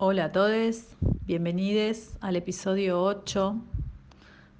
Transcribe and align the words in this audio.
Hola 0.00 0.26
a 0.26 0.30
todos, 0.30 0.84
bienvenidos 1.26 2.10
al 2.20 2.36
episodio 2.36 3.02
8 3.02 3.56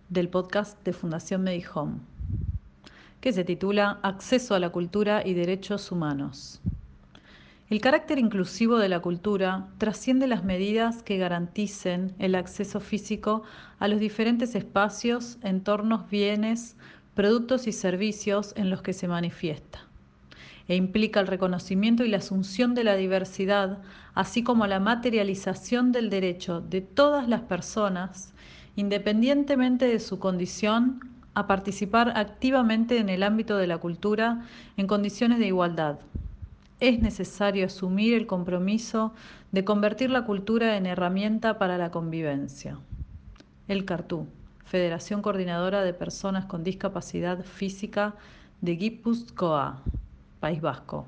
del 0.09 0.29
podcast 0.29 0.85
de 0.85 0.93
Fundación 0.93 1.45
Medihome, 1.45 2.01
que 3.21 3.33
se 3.33 3.45
titula 3.45 4.01
Acceso 4.03 4.57
a 4.57 4.59
la 4.59 4.71
cultura 4.71 5.25
y 5.25 5.35
derechos 5.35 5.93
humanos. 5.93 6.61
El 7.71 7.81
carácter 7.81 8.19
inclusivo 8.19 8.79
de 8.79 8.89
la 8.89 8.99
cultura 8.99 9.69
trasciende 9.79 10.27
las 10.27 10.43
medidas 10.43 11.05
que 11.05 11.19
garanticen 11.19 12.17
el 12.19 12.35
acceso 12.35 12.81
físico 12.81 13.45
a 13.79 13.87
los 13.87 14.01
diferentes 14.01 14.57
espacios, 14.57 15.39
entornos, 15.43 16.11
bienes, 16.11 16.75
productos 17.15 17.69
y 17.69 17.73
servicios 17.73 18.55
en 18.57 18.71
los 18.71 18.83
que 18.83 18.93
se 18.93 19.07
manifiesta 19.07 19.88
e 20.69 20.77
implica 20.77 21.21
el 21.21 21.27
reconocimiento 21.27 22.05
y 22.05 22.09
la 22.09 22.19
asunción 22.19 22.75
de 22.75 22.85
la 22.85 22.95
diversidad, 22.95 23.79
así 24.15 24.45
como 24.45 24.67
la 24.67 24.81
materialización 24.81 25.91
del 25.93 26.11
derecho 26.11 26.61
de 26.61 26.83
todas 26.83 27.29
las 27.29 27.41
personas, 27.41 28.35
independientemente 28.77 29.87
de 29.87 29.99
su 29.99 30.19
condición, 30.19 31.01
a 31.35 31.47
participar 31.47 32.13
activamente 32.17 32.99
en 32.99 33.09
el 33.09 33.23
ámbito 33.23 33.57
de 33.57 33.67
la 33.67 33.79
cultura 33.79 34.45
en 34.77 34.87
condiciones 34.87 35.39
de 35.39 35.47
igualdad. 35.47 35.99
Es 36.81 37.01
necesario 37.01 37.67
asumir 37.67 38.15
el 38.15 38.27
compromiso 38.27 39.13
de 39.53 39.65
convertir 39.65 40.11
la 40.11 40.25
cultura 40.25 40.77
en 40.77 40.87
herramienta 40.87 41.59
para 41.59 41.79
la 41.79 41.91
convivencia. 41.91 42.79
El 43.69 43.85
CARTú, 43.85 44.27
Federación 44.65 45.23
Coordinadora 45.23 45.83
de 45.83 45.95
Personas 45.95 46.45
con 46.47 46.63
Discapacidad 46.63 47.45
Física 47.45 48.15
de 48.61 48.77
Guipúzcoa. 48.77 49.83
País 50.41 50.61
Vasco. 50.61 51.07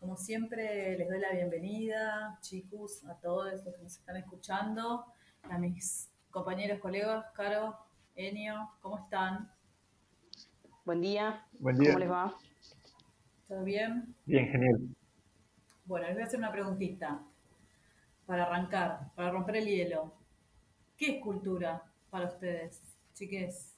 Como 0.00 0.16
siempre, 0.18 0.98
les 0.98 1.08
doy 1.08 1.18
la 1.18 1.32
bienvenida, 1.32 2.38
chicos, 2.42 3.04
a 3.06 3.14
todos 3.14 3.52
los 3.52 3.62
que 3.62 3.82
nos 3.82 3.96
están 3.96 4.16
escuchando, 4.16 5.06
a 5.44 5.58
mis 5.58 6.10
compañeros, 6.30 6.78
colegas, 6.78 7.24
Caro, 7.34 7.76
Enio, 8.16 8.70
¿cómo 8.80 8.98
están? 8.98 9.50
Buen 10.84 11.00
día. 11.00 11.44
Buen 11.58 11.76
día. 11.76 11.88
¿Cómo 11.88 11.98
les 11.98 12.10
va? 12.10 12.34
¿Todo 13.48 13.64
bien? 13.64 14.14
Bien, 14.24 14.46
genial. 14.46 14.80
Bueno, 15.84 16.06
les 16.06 16.14
voy 16.14 16.22
a 16.22 16.26
hacer 16.26 16.38
una 16.38 16.52
preguntita 16.52 17.20
para 18.24 18.44
arrancar, 18.44 19.12
para 19.16 19.32
romper 19.32 19.56
el 19.56 19.66
hielo. 19.66 20.14
¿Qué 20.96 21.16
es 21.16 21.22
cultura 21.22 21.82
para 22.10 22.26
ustedes, 22.26 22.96
chiques? 23.14 23.76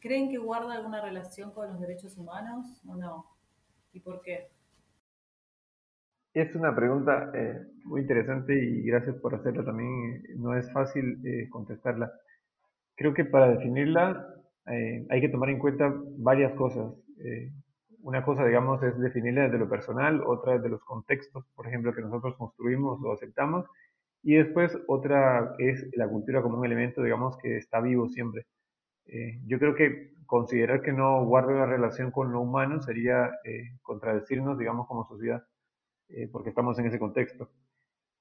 ¿Creen 0.00 0.30
que 0.30 0.36
guarda 0.36 0.74
alguna 0.74 1.00
relación 1.00 1.52
con 1.52 1.68
los 1.68 1.80
derechos 1.80 2.18
humanos 2.18 2.66
o 2.86 2.94
no? 2.94 3.26
¿Y 3.94 4.00
por 4.00 4.20
qué? 4.20 4.50
Es 6.34 6.54
una 6.54 6.74
pregunta 6.74 7.30
eh, 7.34 7.66
muy 7.84 8.02
interesante 8.02 8.54
y 8.54 8.82
gracias 8.82 9.16
por 9.16 9.34
hacerla 9.34 9.64
también. 9.64 10.24
No 10.36 10.54
es 10.54 10.70
fácil 10.72 11.26
eh, 11.26 11.48
contestarla. 11.48 12.12
Creo 12.96 13.14
que 13.14 13.24
para 13.24 13.48
definirla 13.48 14.32
eh, 14.66 15.06
hay 15.10 15.20
que 15.20 15.28
tomar 15.28 15.50
en 15.50 15.58
cuenta 15.58 15.92
varias 16.18 16.52
cosas. 16.54 16.92
Eh, 17.24 17.50
una 18.02 18.24
cosa, 18.24 18.44
digamos, 18.44 18.82
es 18.82 18.98
definirla 18.98 19.44
desde 19.44 19.58
lo 19.58 19.68
personal, 19.68 20.22
otra 20.26 20.54
desde 20.54 20.68
los 20.68 20.82
contextos, 20.84 21.44
por 21.54 21.66
ejemplo, 21.66 21.94
que 21.94 22.02
nosotros 22.02 22.36
construimos 22.36 23.00
o 23.02 23.12
aceptamos, 23.12 23.66
y 24.22 24.34
después 24.34 24.76
otra 24.88 25.54
es 25.58 25.88
la 25.96 26.08
cultura 26.08 26.42
como 26.42 26.58
un 26.58 26.66
elemento, 26.66 27.02
digamos, 27.02 27.36
que 27.38 27.56
está 27.56 27.80
vivo 27.80 28.08
siempre. 28.08 28.46
Eh, 29.06 29.40
yo 29.46 29.58
creo 29.58 29.74
que 29.74 30.12
considerar 30.26 30.82
que 30.82 30.92
no 30.92 31.24
guarda 31.24 31.52
una 31.52 31.66
relación 31.66 32.10
con 32.10 32.32
lo 32.32 32.40
humano 32.40 32.80
sería 32.80 33.30
contradecirnos, 33.82 34.58
digamos, 34.58 34.86
como 34.86 35.06
sociedad, 35.06 35.44
porque 36.32 36.50
estamos 36.50 36.78
en 36.78 36.86
ese 36.86 36.98
contexto. 36.98 37.50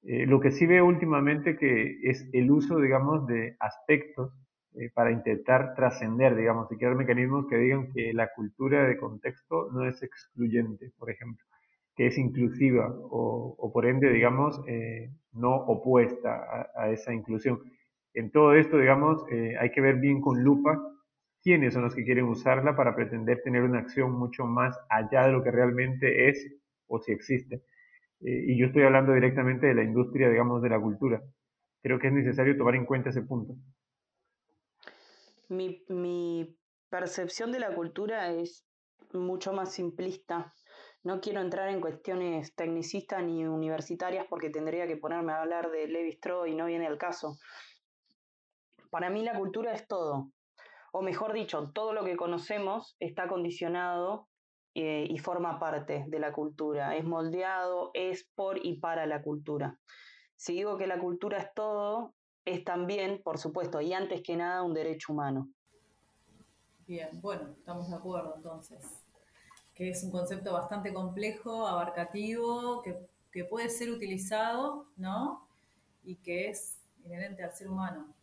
lo 0.03 0.41
que 0.41 0.51
sí 0.51 0.65
veo 0.65 0.85
últimamente 0.85 1.57
que 1.57 1.99
es 2.03 2.27
el 2.33 2.51
uso, 2.51 2.79
digamos, 2.79 3.27
de 3.27 3.55
aspectos 3.59 4.33
eh, 4.75 4.89
para 4.93 5.11
intentar 5.11 5.75
trascender, 5.75 6.33
digamos, 6.33 6.71
y 6.71 6.77
crear 6.77 6.95
mecanismos 6.95 7.45
que 7.49 7.57
digan 7.57 7.91
que 7.91 8.13
la 8.13 8.31
cultura 8.33 8.87
de 8.87 8.97
contexto 8.97 9.69
no 9.73 9.85
es 9.85 10.01
excluyente, 10.01 10.91
por 10.97 11.09
ejemplo, 11.11 11.45
que 11.93 12.07
es 12.07 12.17
inclusiva 12.17 12.87
o, 12.89 13.69
por 13.73 13.85
ende, 13.85 14.09
digamos, 14.09 14.61
eh, 14.67 15.11
no 15.33 15.55
opuesta 15.55 16.69
a, 16.73 16.89
esa 16.89 17.13
inclusión. 17.13 17.59
En 18.13 18.31
todo 18.31 18.53
esto, 18.53 18.77
digamos, 18.77 19.25
eh, 19.29 19.57
hay 19.59 19.71
que 19.71 19.81
ver 19.81 19.97
bien 19.97 20.21
con 20.21 20.41
lupa 20.41 20.81
quiénes 21.43 21.73
son 21.73 21.83
los 21.83 21.93
que 21.95 22.05
quieren 22.05 22.25
usarla 22.25 22.75
para 22.75 22.95
pretender 22.95 23.41
tener 23.43 23.63
una 23.63 23.79
acción 23.79 24.13
mucho 24.13 24.45
más 24.45 24.79
allá 24.89 25.25
de 25.27 25.33
lo 25.33 25.43
que 25.43 25.51
realmente 25.51 26.29
es 26.29 26.47
o 26.87 26.99
si 26.99 27.11
existe. 27.11 27.63
y 28.21 28.57
yo 28.57 28.67
estoy 28.67 28.83
hablando 28.83 29.13
directamente 29.13 29.67
de 29.67 29.75
la 29.75 29.83
industria, 29.83 30.29
digamos, 30.29 30.61
de 30.61 30.69
la 30.69 30.79
cultura. 30.79 31.21
Creo 31.83 31.99
que 31.99 32.07
es 32.07 32.13
necesario 32.13 32.57
tomar 32.57 32.75
en 32.75 32.85
cuenta 32.85 33.09
ese 33.09 33.23
punto 33.23 33.55
mi, 35.51 36.57
percepción 36.89 37.51
de 37.51 37.59
la 37.59 37.73
cultura 37.73 38.31
es 38.31 38.65
mucho 39.13 39.53
más 39.53 39.71
simplista. 39.73 40.53
No 41.03 41.21
quiero 41.21 41.41
entrar 41.41 41.69
en 41.69 41.81
cuestiones 41.81 42.53
tecnicistas 42.55 43.23
ni 43.23 43.45
universitarias 43.45 44.25
porque 44.29 44.49
tendría 44.49 44.87
que 44.87 44.97
ponerme 44.97 45.33
a 45.33 45.41
hablar 45.41 45.71
de 45.71 45.87
Levi 45.87 46.09
Strauss 46.09 46.49
y 46.49 46.55
no 46.55 46.65
viene 46.65 46.87
al 46.87 46.97
caso. 46.97 47.37
Para 48.89 49.09
mí 49.09 49.23
la 49.23 49.37
cultura 49.37 49.73
es 49.73 49.87
todo, 49.87 50.31
o 50.91 51.01
mejor 51.01 51.31
dicho, 51.31 51.71
todo 51.73 51.93
lo 51.93 52.03
que 52.03 52.17
conocemos 52.17 52.97
está 52.99 53.27
condicionado 53.29 54.27
eh, 54.73 55.07
y 55.09 55.17
forma 55.17 55.59
parte 55.59 56.05
de 56.07 56.19
la 56.19 56.33
cultura, 56.33 56.95
es 56.97 57.05
moldeado, 57.05 57.91
es 57.93 58.29
por 58.35 58.65
y 58.65 58.79
para 58.79 59.05
la 59.05 59.21
cultura. 59.21 59.79
Si 60.35 60.53
digo 60.53 60.77
que 60.77 60.87
la 60.87 60.99
cultura 60.99 61.37
es 61.37 61.53
todo, 61.53 62.13
es 62.45 62.63
también, 62.63 63.21
por 63.23 63.37
supuesto, 63.37 63.81
y 63.81 63.93
antes 63.93 64.21
que 64.21 64.35
nada, 64.35 64.63
un 64.63 64.73
derecho 64.73 65.13
humano. 65.13 65.49
Bien, 66.87 67.09
bueno, 67.21 67.49
estamos 67.57 67.89
de 67.89 67.95
acuerdo 67.95 68.33
entonces. 68.35 68.79
Que 69.73 69.89
es 69.89 70.03
un 70.03 70.11
concepto 70.11 70.53
bastante 70.53 70.93
complejo, 70.93 71.65
abarcativo, 71.65 72.81
que, 72.81 72.97
que 73.31 73.45
puede 73.45 73.69
ser 73.69 73.91
utilizado, 73.91 74.87
¿no? 74.97 75.47
Y 76.03 76.15
que 76.15 76.49
es 76.49 76.77
inherente 77.05 77.43
al 77.43 77.53
ser 77.53 77.69
humano. 77.69 78.13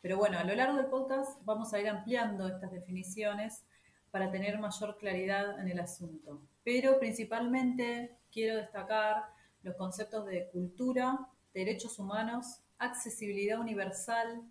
Pero 0.00 0.18
bueno, 0.18 0.38
a 0.38 0.44
lo 0.44 0.54
largo 0.54 0.76
del 0.76 0.86
podcast 0.86 1.40
vamos 1.44 1.72
a 1.72 1.80
ir 1.80 1.88
ampliando 1.88 2.46
estas 2.46 2.70
definiciones 2.70 3.64
para 4.10 4.30
tener 4.30 4.58
mayor 4.58 4.96
claridad 4.98 5.58
en 5.58 5.68
el 5.68 5.80
asunto. 5.80 6.40
Pero 6.62 6.98
principalmente 6.98 8.16
quiero 8.30 8.56
destacar 8.56 9.24
los 9.62 9.74
conceptos 9.74 10.26
de 10.26 10.48
cultura, 10.50 11.28
derechos 11.52 11.98
humanos 11.98 12.60
accesibilidad 12.78 13.60
universal 13.60 14.42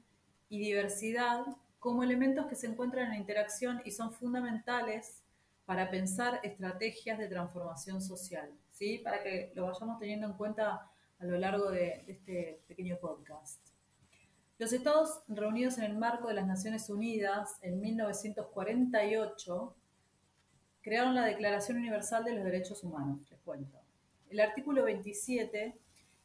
y 0.50 0.59
diversidad 0.59 1.46
como 1.80 2.03
elementos 2.03 2.47
que 2.47 2.56
se 2.56 2.68
encuentran 2.68 3.12
en 3.12 3.19
interacción 3.19 3.81
y 3.86 3.91
son 3.91 4.12
fundamentales 4.12 5.22
para 5.66 5.90
pensar 5.90 6.40
estrategias 6.44 7.18
de 7.18 7.28
transformación 7.28 8.02
social, 8.02 8.52
¿sí? 8.72 9.00
Para 9.00 9.22
que 9.22 9.52
lo 9.56 9.66
vayamos 9.66 10.00
teniendo 10.00 10.28
en 10.28 10.34
cuenta 10.34 10.90
a 11.19 11.25
lo 11.25 11.38
largo 11.38 11.72
de, 11.72 12.03
este 12.08 12.62
pequeño 12.68 12.97
podcast. 12.97 13.59
Los 14.57 14.74
Estados 14.74 15.22
reunidos 15.28 15.78
en 15.78 15.86
el 15.86 15.97
marco 15.97 16.28
de 16.28 16.36
las 16.36 16.47
Naciones 16.47 16.90
Unidas 16.90 17.57
en 17.62 17.81
1948 17.81 19.75
crearon 20.81 21.16
la 21.16 21.25
Declaración 21.25 21.78
Universal 21.78 22.24
de 22.24 22.34
los 22.34 22.44
Derechos 22.44 22.83
Humanos, 22.83 23.19
les 23.30 23.39
cuento. 23.42 23.80
El 24.30 24.39
artículo 24.39 24.83
27 24.83 25.78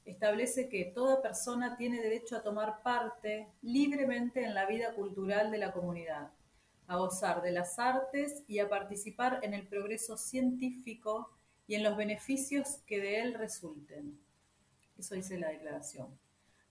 establece 0.04 0.68
que 0.68 0.86
toda 0.86 1.22
persona 1.22 1.76
tiene 1.76 2.00
derecho 2.00 2.36
a 2.36 2.42
tomar 2.42 2.82
parte 2.82 3.48
libremente 3.62 4.42
en 4.42 4.54
la 4.54 4.66
vida 4.66 4.94
cultural 4.94 5.50
de 5.50 5.58
la 5.58 5.72
comunidad, 5.72 6.30
a 6.86 6.96
gozar 6.96 7.42
de 7.42 7.52
las 7.52 7.78
artes 7.78 8.42
y 8.48 8.58
a 8.58 8.68
participar 8.68 9.40
en 9.42 9.54
el 9.54 9.66
progreso 9.66 10.16
científico 10.16 11.30
y 11.66 11.74
en 11.76 11.84
los 11.84 11.96
beneficios 11.96 12.78
que 12.86 13.00
de 13.00 13.20
él 13.20 13.34
resulten. 13.34 14.18
Eso 14.98 15.14
dice 15.14 15.38
la 15.38 15.48
declaración. 15.48 16.18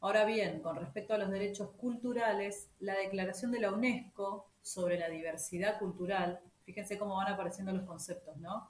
Ahora 0.01 0.25
bien, 0.25 0.61
con 0.61 0.77
respecto 0.77 1.13
a 1.13 1.17
los 1.17 1.29
derechos 1.29 1.71
culturales, 1.71 2.69
la 2.79 2.95
declaración 2.95 3.51
de 3.51 3.59
la 3.59 3.71
UNESCO 3.71 4.49
sobre 4.61 4.97
la 4.97 5.09
diversidad 5.09 5.79
cultural, 5.79 6.39
fíjense 6.63 6.97
cómo 6.97 7.15
van 7.15 7.33
apareciendo 7.33 7.71
los 7.71 7.85
conceptos, 7.85 8.37
¿no? 8.37 8.69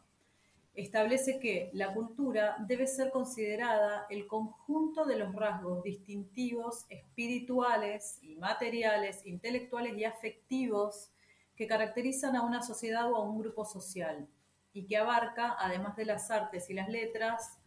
Establece 0.81 1.39
que 1.39 1.69
la 1.73 1.93
cultura 1.93 2.55
debe 2.67 2.87
ser 2.87 3.11
considerada 3.11 4.05
el 4.09 4.27
conjunto 4.27 5.05
de 5.05 5.17
los 5.17 5.33
rasgos 5.35 5.83
distintivos 5.83 6.85
espirituales 6.89 8.19
y 8.21 8.35
materiales, 8.35 9.25
intelectuales 9.25 9.97
y 9.97 10.05
afectivos 10.05 11.11
que 11.55 11.67
caracterizan 11.67 12.35
a 12.35 12.43
una 12.43 12.61
sociedad 12.61 13.11
o 13.11 13.17
a 13.17 13.29
un 13.29 13.39
grupo 13.39 13.65
social, 13.65 14.27
y 14.71 14.85
que 14.85 14.97
abarca, 14.97 15.55
además 15.59 15.95
de 15.97 16.05
las 16.05 16.31
artes 16.31 16.69
y 16.69 16.73
las 16.73 16.87
letras, 16.87 17.57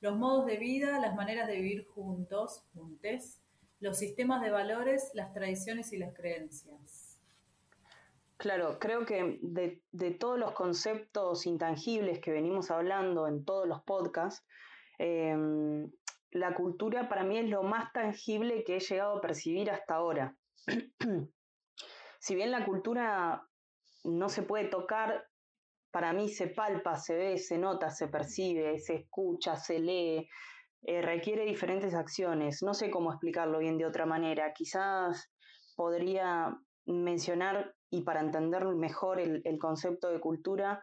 los 0.00 0.16
modos 0.16 0.46
de 0.46 0.56
vida, 0.56 0.98
las 0.98 1.14
maneras 1.14 1.46
de 1.46 1.56
vivir 1.56 1.86
juntos, 1.88 2.62
juntes, 2.72 3.40
los 3.80 3.98
sistemas 3.98 4.40
de 4.40 4.50
valores, 4.50 5.10
las 5.12 5.34
tradiciones 5.34 5.92
y 5.92 5.98
las 5.98 6.14
creencias. 6.14 7.03
Claro, 8.36 8.78
creo 8.78 9.06
que 9.06 9.38
de, 9.42 10.10
todos 10.18 10.38
los 10.38 10.52
conceptos 10.52 11.46
intangibles 11.46 12.20
que 12.20 12.32
venimos 12.32 12.70
hablando 12.70 13.28
en 13.28 13.44
todos 13.44 13.66
los 13.66 13.82
podcasts, 13.84 14.44
em, 14.98 15.90
la 16.30 16.54
cultura 16.54 17.08
para 17.08 17.22
mí 17.22 17.38
es 17.38 17.48
lo 17.48 17.62
más 17.62 17.92
tangible 17.92 18.64
que 18.64 18.76
he 18.76 18.80
llegado 18.80 19.18
a 19.18 19.20
percibir 19.20 19.70
hasta 19.70 19.94
ahora. 19.94 20.36
si 22.18 22.34
bien 22.34 22.50
la 22.50 22.64
cultura 22.64 23.48
no 24.02 24.28
se 24.28 24.42
puede 24.42 24.64
tocar, 24.66 25.26
para 25.92 26.12
mí 26.12 26.28
se 26.28 26.48
palpa, 26.48 26.96
se 26.96 27.14
ve, 27.14 27.38
se 27.38 27.56
nota, 27.56 27.88
se 27.90 28.08
percibe, 28.08 28.80
se 28.80 28.96
escucha, 28.96 29.54
se 29.54 29.78
lee, 29.78 30.28
eh, 30.82 31.00
requiere 31.00 31.44
diferentes 31.44 31.94
acciones. 31.94 32.64
No 32.64 32.74
sé 32.74 32.90
cómo 32.90 33.12
explicarlo 33.12 33.60
bien 33.60 33.78
de 33.78 33.86
otra 33.86 34.04
manera. 34.04 34.52
Quizás 34.52 35.30
podría 35.76 36.52
mencionar, 36.86 37.73
y 37.90 38.02
para 38.02 38.20
entender 38.20 38.64
mejor 38.66 39.20
el, 39.20 39.42
el 39.44 39.58
concepto 39.58 40.08
de 40.10 40.20
cultura, 40.20 40.82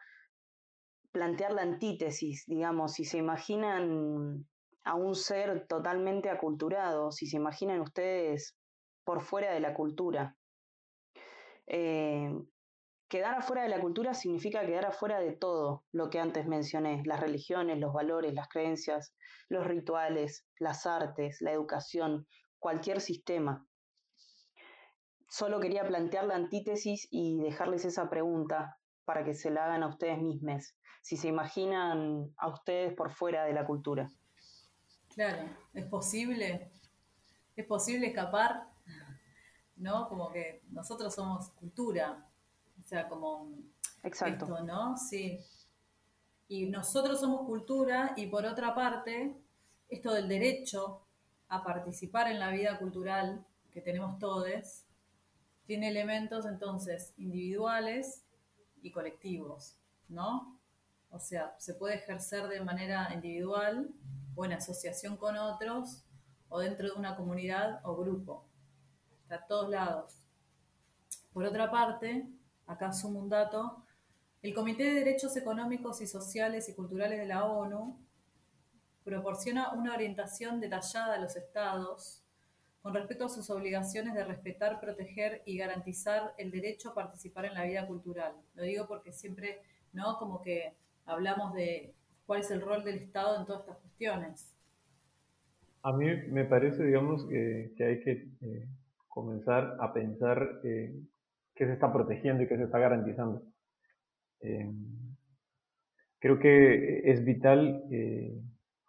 plantear 1.12 1.54
la 1.54 1.64
antítesis, 1.64 2.46
digamos, 2.48 2.94
si 2.94 3.06
se 3.06 3.18
imaginan 3.18 4.46
a 4.84 4.96
un 4.96 5.16
ser 5.16 5.68
totalmente 5.68 6.30
aculturado, 6.30 7.12
si 7.12 7.28
se 7.28 7.38
imaginan 7.38 7.82
ustedes 7.82 8.56
por 9.04 9.22
fuera 9.22 9.54
de 9.54 9.60
la 9.60 9.74
cultura. 9.74 10.36
Eh, 11.68 12.32
quedar 13.08 13.36
afuera 13.36 13.64
de 13.64 13.70
la 13.70 13.82
cultura 13.82 14.14
significa 14.14 14.66
quedar 14.66 14.86
afuera 14.86 15.20
de 15.20 15.34
todo 15.34 15.84
lo 15.92 16.10
que 16.10 16.20
antes 16.20 16.48
mencioné, 16.48 17.04
las 17.06 17.20
religiones, 17.20 17.80
los 17.80 17.94
valores, 17.94 18.34
las 18.34 18.48
creencias, 18.48 19.14
los 19.50 19.66
rituales, 19.68 20.46
las 20.60 20.86
artes, 20.86 21.42
la 21.42 21.52
educación, 21.52 22.28
cualquier 22.60 23.02
sistema. 23.02 23.66
Solo 25.32 25.62
quería 25.62 25.88
plantear 25.88 26.26
la 26.26 26.36
antítesis 26.36 27.08
y 27.10 27.40
dejarles 27.40 27.86
esa 27.86 28.10
pregunta 28.10 28.78
para 29.06 29.24
que 29.24 29.34
se 29.34 29.50
la 29.50 29.64
hagan 29.64 29.82
a 29.82 29.88
ustedes 29.88 30.22
mismos, 30.22 30.76
si 31.02 31.16
se 31.16 31.30
imaginan 31.30 32.34
a 32.36 32.50
ustedes 32.50 32.94
por 32.94 33.12
fuera 33.12 33.46
de 33.46 33.54
la 33.54 33.66
cultura. 33.66 34.12
Claro, 35.16 35.50
es 35.74 35.86
posible, 35.86 36.70
es 37.56 37.66
posible 37.66 38.08
escapar, 38.08 38.68
¿no? 39.78 40.10
Como 40.10 40.34
que 40.34 40.64
nosotros 40.70 41.16
somos 41.16 41.52
cultura, 41.52 42.28
o 42.78 42.84
sea, 42.84 43.08
como 43.08 43.54
Exacto. 44.04 44.44
esto, 44.44 44.64
¿no? 44.66 44.98
Sí. 44.98 45.40
Y 46.50 46.66
nosotros 46.66 47.22
somos 47.22 47.46
cultura 47.46 48.12
y 48.18 48.28
por 48.28 48.46
otra 48.46 48.76
parte, 48.76 49.34
esto 49.88 50.14
del 50.14 50.28
derecho 50.28 51.06
a 51.48 51.64
participar 51.64 52.30
en 52.30 52.38
la 52.38 52.52
vida 52.52 52.78
cultural 52.78 53.46
que 53.72 53.80
tenemos 53.80 54.20
todos, 54.20 54.88
tiene 55.66 55.90
elementos 55.90 56.46
entonces 56.46 57.14
individuales 57.18 58.26
y 58.82 58.92
colectivos, 58.92 59.78
¿no? 60.10 60.60
O 61.10 61.20
sea, 61.20 61.56
se 61.60 61.74
puede 61.74 61.96
ejercer 61.96 62.48
de 62.48 62.62
manera 62.62 63.14
individual 63.14 63.90
o 64.36 64.46
en 64.46 64.54
asociación 64.54 65.18
con 65.18 65.38
otros 65.38 66.04
o 66.50 66.60
dentro 66.60 66.88
de 66.88 67.00
una 67.00 67.16
comunidad 67.16 67.82
o 67.84 67.96
grupo. 67.96 68.46
Está 69.24 69.36
a 69.36 69.48
todos 69.48 69.70
lados. 69.70 70.22
Por 71.34 71.46
otra 71.46 71.70
parte, 71.72 72.28
acá 72.66 72.92
sumo 72.92 73.20
un 73.20 73.30
dato, 73.30 73.86
el 74.42 74.54
Comité 74.56 74.86
de 74.86 74.96
Derechos 74.96 75.38
Económicos 75.38 76.02
y 76.02 76.08
Sociales 76.08 76.68
y 76.68 76.74
Culturales 76.74 77.20
de 77.20 77.28
la 77.28 77.46
ONU 77.46 78.00
proporciona 79.04 79.72
una 79.74 79.94
orientación 79.94 80.60
detallada 80.60 81.16
a 81.16 81.20
los 81.20 81.36
estados 81.36 82.24
con 82.82 82.94
respecto 82.96 83.26
a 83.26 83.30
sus 83.30 83.50
obligaciones 83.50 84.16
de 84.16 84.24
respetar, 84.24 84.80
proteger 84.80 85.44
y 85.46 85.58
garantizar 85.58 86.34
el 86.38 86.50
derecho 86.50 86.90
a 86.90 86.96
participar 86.96 87.46
en 87.46 87.54
la 87.54 87.64
vida 87.64 87.86
cultural. 87.86 88.34
Lo 88.56 88.64
digo 88.64 88.88
porque 88.88 89.14
siempre, 89.14 89.60
¿no? 89.94 90.18
Como 90.18 90.42
que 90.42 90.74
hablamos 91.06 91.54
de 91.54 91.94
cuál 92.26 92.42
es 92.42 92.50
el 92.50 92.62
rol 92.62 92.84
del 92.84 92.98
Estado 92.98 93.40
en 93.40 93.46
todas 93.46 93.62
estas 93.62 93.78
cuestiones. 93.78 94.56
A 95.84 95.94
mí 95.94 96.06
me 96.30 96.46
parece, 96.46 96.84
digamos, 96.84 97.26
que, 97.28 97.74
hay 97.80 98.00
que 98.02 98.28
eh, 98.42 98.68
comenzar 99.08 99.78
a 99.80 99.94
pensar 99.94 100.60
eh, 100.64 100.94
qué 101.56 101.66
se 101.66 101.74
está 101.74 101.92
protegiendo 101.94 102.44
y 102.44 102.48
qué 102.48 102.58
se 102.58 102.64
está 102.64 102.80
garantizando. 102.80 103.44
Eh, 104.42 104.72
creo 106.20 106.40
que 106.40 107.12
es 107.12 107.24
vital, 107.24 107.84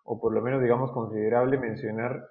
o 0.05 0.19
por 0.19 0.33
lo 0.33 0.41
menos, 0.41 0.62
digamos, 0.62 0.93
considerable 0.93 1.59
mencionar 1.59 2.27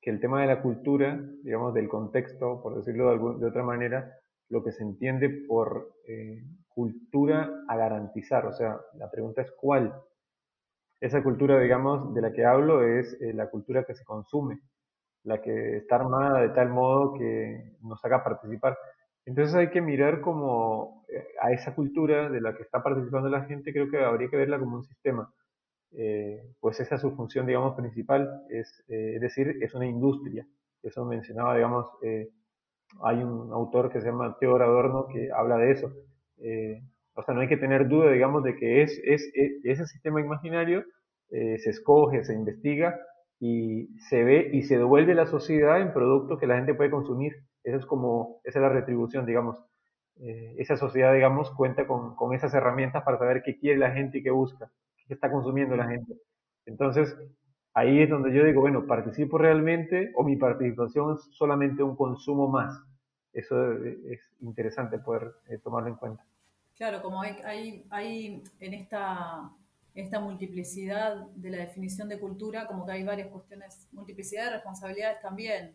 que 0.00 0.10
el 0.10 0.20
tema 0.20 0.40
de 0.40 0.46
la 0.46 0.62
cultura, 0.62 1.20
digamos, 1.42 1.74
del 1.74 1.88
contexto, 1.88 2.62
por 2.62 2.76
decirlo 2.76 3.38
de, 3.38 3.46
otra 3.46 3.62
manera, 3.62 4.18
lo 4.48 4.64
que 4.64 4.72
se 4.72 4.82
entiende 4.82 5.28
por 5.46 5.92
cultura 6.80 7.50
a 7.68 7.76
garantizar, 7.76 8.46
o 8.46 8.52
sea, 8.52 8.80
la 8.94 9.10
pregunta 9.10 9.42
es 9.42 9.50
cuál. 9.52 9.94
Esa 11.00 11.22
cultura, 11.22 11.58
digamos, 11.58 12.14
de 12.14 12.22
la 12.22 12.32
que 12.32 12.44
hablo 12.44 12.82
es 12.82 13.20
eh, 13.20 13.32
la 13.32 13.50
cultura 13.50 13.84
que 13.84 13.94
se 13.94 14.04
consume, 14.04 14.60
la 15.24 15.40
que 15.42 15.78
está 15.78 15.96
armada 15.96 16.40
de 16.40 16.50
tal 16.50 16.70
modo 16.70 17.14
que 17.14 17.76
nos 17.82 18.02
haga 18.04 18.24
participar. 18.24 18.78
Entonces 19.26 19.54
hay 19.54 19.70
que 19.70 19.80
mirar 19.80 20.20
como 20.20 21.04
eh, 21.08 21.26
a 21.42 21.52
esa 21.52 21.74
cultura 21.74 22.28
de 22.28 22.40
la 22.40 22.54
que 22.54 22.62
está 22.62 22.82
participando 22.82 23.28
la 23.28 23.44
gente, 23.44 23.72
creo 23.72 23.90
que 23.90 24.02
habría 24.02 24.28
que 24.30 24.36
verla 24.36 24.58
como 24.58 24.76
un 24.76 24.84
sistema. 24.84 25.32
Eh, 25.92 26.54
pues 26.60 26.80
esa 26.80 26.94
es 26.94 27.00
su 27.00 27.12
función, 27.16 27.46
digamos, 27.46 27.74
principal, 27.74 28.44
es, 28.48 28.84
es 28.88 29.20
decir, 29.20 29.56
es 29.60 29.74
una 29.74 29.86
industria. 29.86 30.46
Eso 30.82 31.04
mencionaba, 31.04 31.56
digamos, 31.56 31.86
hay 33.02 33.22
un 33.22 33.52
autor 33.52 33.92
que 33.92 34.00
se 34.00 34.06
llama 34.06 34.36
Theodor 34.38 34.62
Adorno 34.62 35.06
que 35.06 35.30
habla 35.32 35.56
de 35.56 35.72
eso. 35.72 35.92
Eh, 36.38 36.82
o 37.14 37.22
sea, 37.22 37.34
no 37.34 37.40
hay 37.40 37.48
que 37.48 37.56
tener 37.56 37.88
duda, 37.88 38.10
digamos, 38.10 38.42
de 38.42 38.56
que 38.56 38.82
es, 38.82 39.00
es, 39.04 39.30
ese 39.64 39.86
sistema 39.86 40.20
imaginario 40.20 40.84
eh, 41.30 41.58
se 41.58 41.70
escoge, 41.70 42.24
se 42.24 42.34
investiga 42.34 42.98
y 43.38 43.88
se 44.08 44.24
ve 44.24 44.50
y 44.52 44.62
se 44.62 44.78
devuelve 44.78 45.14
la 45.14 45.26
sociedad 45.26 45.80
en 45.80 45.92
productos 45.92 46.38
que 46.38 46.46
la 46.46 46.56
gente 46.56 46.74
puede 46.74 46.90
consumir. 46.90 47.34
Esa 47.62 47.76
es 47.76 47.86
como, 47.86 48.40
esa 48.44 48.58
es 48.58 48.62
la 48.62 48.68
retribución, 48.70 49.26
digamos. 49.26 49.62
Eh, 50.20 50.56
esa 50.58 50.76
sociedad, 50.76 51.14
digamos, 51.14 51.50
cuenta 51.52 51.86
con, 51.86 52.14
con, 52.14 52.34
esas 52.34 52.52
herramientas 52.54 53.02
para 53.04 53.18
saber 53.18 53.42
qué 53.42 53.58
quiere 53.58 53.78
la 53.78 53.92
gente 53.92 54.18
y 54.18 54.22
qué 54.22 54.30
busca, 54.30 54.70
está 55.14 55.30
consumiendo 55.30 55.76
la 55.76 55.88
gente. 55.88 56.14
Entonces, 56.66 57.16
ahí 57.74 58.02
es 58.02 58.10
donde 58.10 58.32
yo 58.34 58.44
digo, 58.44 58.60
bueno, 58.60 58.86
participo 58.86 59.38
realmente 59.38 60.12
o 60.14 60.24
mi 60.24 60.36
participación 60.36 61.16
es 61.16 61.28
solamente 61.32 61.82
un 61.82 61.96
consumo 61.96 62.48
más. 62.48 62.82
Eso 63.32 63.72
es 63.84 64.20
interesante 64.40 64.98
poder 64.98 65.32
tomarlo 65.62 65.88
en 65.88 65.96
cuenta. 65.96 66.24
Claro, 66.76 67.02
como 67.02 67.20
hay, 67.20 67.84
hay, 67.90 68.42
en 68.58 68.74
esta, 68.74 69.50
esta 69.94 70.18
multiplicidad 70.18 71.26
de 71.34 71.50
la 71.50 71.58
definición 71.58 72.08
de 72.08 72.18
cultura, 72.18 72.66
como 72.66 72.86
que 72.86 72.92
hay 72.92 73.04
varias 73.04 73.28
cuestiones, 73.28 73.86
multiplicidad 73.92 74.46
de 74.46 74.52
responsabilidades 74.52 75.20
también. 75.20 75.74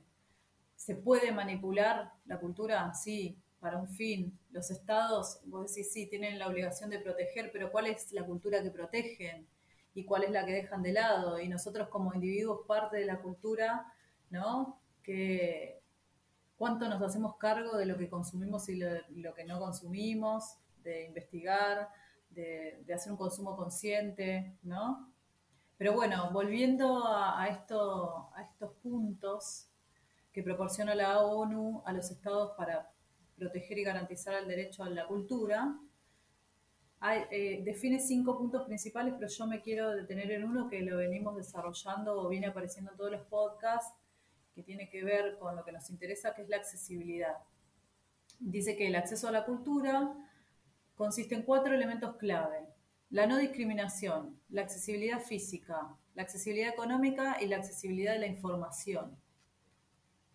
¿Se 0.76 0.96
puede 0.96 1.32
manipular 1.32 2.12
la 2.26 2.40
cultura? 2.40 2.92
Sí, 2.94 3.38
para 3.60 3.78
un 3.78 3.88
fin. 3.88 4.38
Los 4.56 4.72
estados, 4.72 5.40
vos 5.46 5.68
decís, 5.68 5.94
sí, 5.94 6.08
tienen 6.08 6.40
la 6.40 6.48
obligación 6.48 6.90
de 6.90 6.98
proteger, 6.98 7.52
pero 7.52 7.72
¿cuál 7.72 7.86
es 7.86 8.12
la 8.12 8.26
cultura 8.26 8.64
que 8.64 8.72
protegen? 8.72 9.48
¿Y 9.94 10.06
cuál 10.06 10.24
es 10.24 10.32
la 10.32 10.46
que 10.46 10.54
dejan 10.54 10.82
de 10.82 10.94
lado? 10.94 11.40
Y 11.40 11.48
nosotros 11.48 11.90
como 11.90 12.14
individuos, 12.14 12.66
parte 12.68 12.98
de 12.98 13.06
la 13.06 13.22
cultura, 13.22 13.86
¿no? 14.32 14.82
Que, 15.04 15.82
¿Cuánto 16.58 16.90
nos 16.90 17.02
hacemos 17.02 17.38
cargo 17.38 17.78
de 17.78 17.86
lo 17.86 17.98
que 17.98 18.10
consumimos 18.10 18.68
y 18.70 18.78
lo 18.78 19.34
que 19.36 19.46
no 19.46 19.60
consumimos? 19.60 20.58
de 20.86 21.06
investigar, 21.06 21.90
de, 22.30 22.86
hacer 22.94 23.12
un 23.12 23.18
consumo 23.18 23.58
consciente, 23.58 24.58
¿no? 24.64 25.12
Pero 25.78 25.94
bueno, 25.94 26.30
volviendo 26.32 27.06
a, 27.06 27.42
a 27.42 27.50
estos 27.50 28.72
puntos 28.82 29.68
que 30.32 30.42
proporciona 30.44 30.96
la 30.96 31.20
ONU 31.20 31.82
a 31.86 31.92
los 31.92 32.10
estados 32.12 32.54
para 32.56 32.90
proteger 33.36 33.78
y 33.78 33.84
garantizar 33.84 34.36
el 34.36 34.48
derecho 34.48 34.84
a 34.84 34.90
la 34.90 35.06
cultura, 35.08 35.78
eh, 37.30 37.62
define 37.64 38.00
cinco 38.00 38.38
puntos 38.38 38.64
principales, 38.64 39.14
pero 39.18 39.30
yo 39.30 39.46
me 39.46 39.62
quiero 39.62 39.92
detener 39.92 40.32
en 40.32 40.44
uno 40.44 40.68
que 40.68 40.82
lo 40.82 40.98
venimos 40.98 41.36
desarrollando 41.36 42.20
o 42.20 42.30
viene 42.30 42.48
apareciendo 42.48 42.92
en 42.92 42.98
todos 42.98 43.12
los 43.12 43.22
podcasts, 43.28 43.94
que 44.56 44.64
tiene 44.64 44.90
que 44.90 45.04
ver 45.04 45.38
con 45.38 45.56
lo 45.56 45.64
que 45.64 45.72
nos 45.72 45.90
interesa, 45.90 46.34
que 46.34 46.44
es 46.44 46.50
la 46.50 46.58
accesibilidad. 46.58 47.36
Dice 48.40 48.76
que 48.76 48.88
el 48.88 48.96
acceso 48.96 49.28
a 49.28 49.32
la 49.32 49.46
cultura 49.46 50.16
consiste 50.96 51.36
en 51.36 51.44
cuatro 51.44 51.76
elementos 51.76 52.16
clave. 52.16 52.66
La 53.10 53.28
no 53.28 53.38
discriminación, 53.38 54.40
la 54.50 54.62
accesibilidad 54.62 55.20
física, 55.20 55.96
la 56.16 56.24
accesibilidad 56.24 56.74
económica 56.74 57.38
y 57.40 57.48
la 57.48 57.58
accesibilidad 57.58 58.14
de 58.14 58.20
la 58.20 58.28
información. 58.28 59.16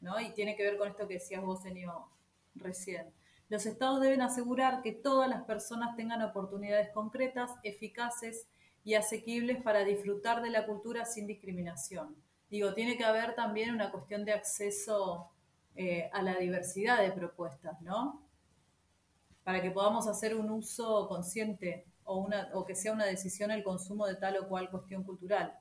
¿no? 0.01 0.21
Y 0.21 0.33
tiene 0.35 0.55
que 0.55 0.63
ver 0.63 0.77
con 0.77 0.89
esto 0.89 1.09
que 1.09 1.15
decías 1.15 1.43
vos, 1.43 1.65
Enio, 1.65 2.09
recién. 2.55 3.13
los 3.49 3.67
estados 3.67 4.01
deben 4.01 4.23
asegurar 4.23 4.81
que 4.83 4.93
todas 4.93 5.29
las 5.29 5.43
personas 5.45 5.97
tengan 5.97 6.23
oportunidades 6.23 6.91
concretas, 6.91 7.51
eficaces 7.65 8.47
y 8.85 8.95
asequibles 8.95 9.63
para 9.63 9.85
disfrutar 9.85 10.41
de 10.43 10.51
la 10.51 10.67
cultura 10.67 11.05
sin 11.05 11.27
discriminación. 11.27 12.15
Digo, 12.49 12.75
tiene 12.75 12.97
que 12.97 13.05
haber 13.05 13.35
también 13.35 13.75
una 13.75 13.91
cuestión 13.91 14.25
de 14.25 14.33
acceso 14.33 15.31
eh, 15.77 16.11
a 16.13 16.23
la 16.23 16.37
diversidad 16.37 17.01
de 17.01 17.13
propuestas, 17.13 17.81
¿no? 17.81 18.27
Para 19.45 19.63
que 19.63 19.71
podamos 19.71 20.07
hacer 20.07 20.35
un 20.35 20.51
uso 20.51 21.09
consciente 21.09 21.87
o, 22.05 22.65
que 22.67 22.75
sea 22.75 22.93
una 22.93 23.07
decisión 23.07 23.51
el 23.51 23.63
consumo 23.63 24.07
de 24.07 24.17
tal 24.17 24.37
o 24.39 24.49
cual 24.49 24.69
cuestión 24.71 25.05
cultural. 25.05 25.57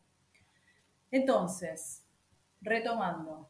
Entonces, 1.12 2.04
retomando, 2.62 3.50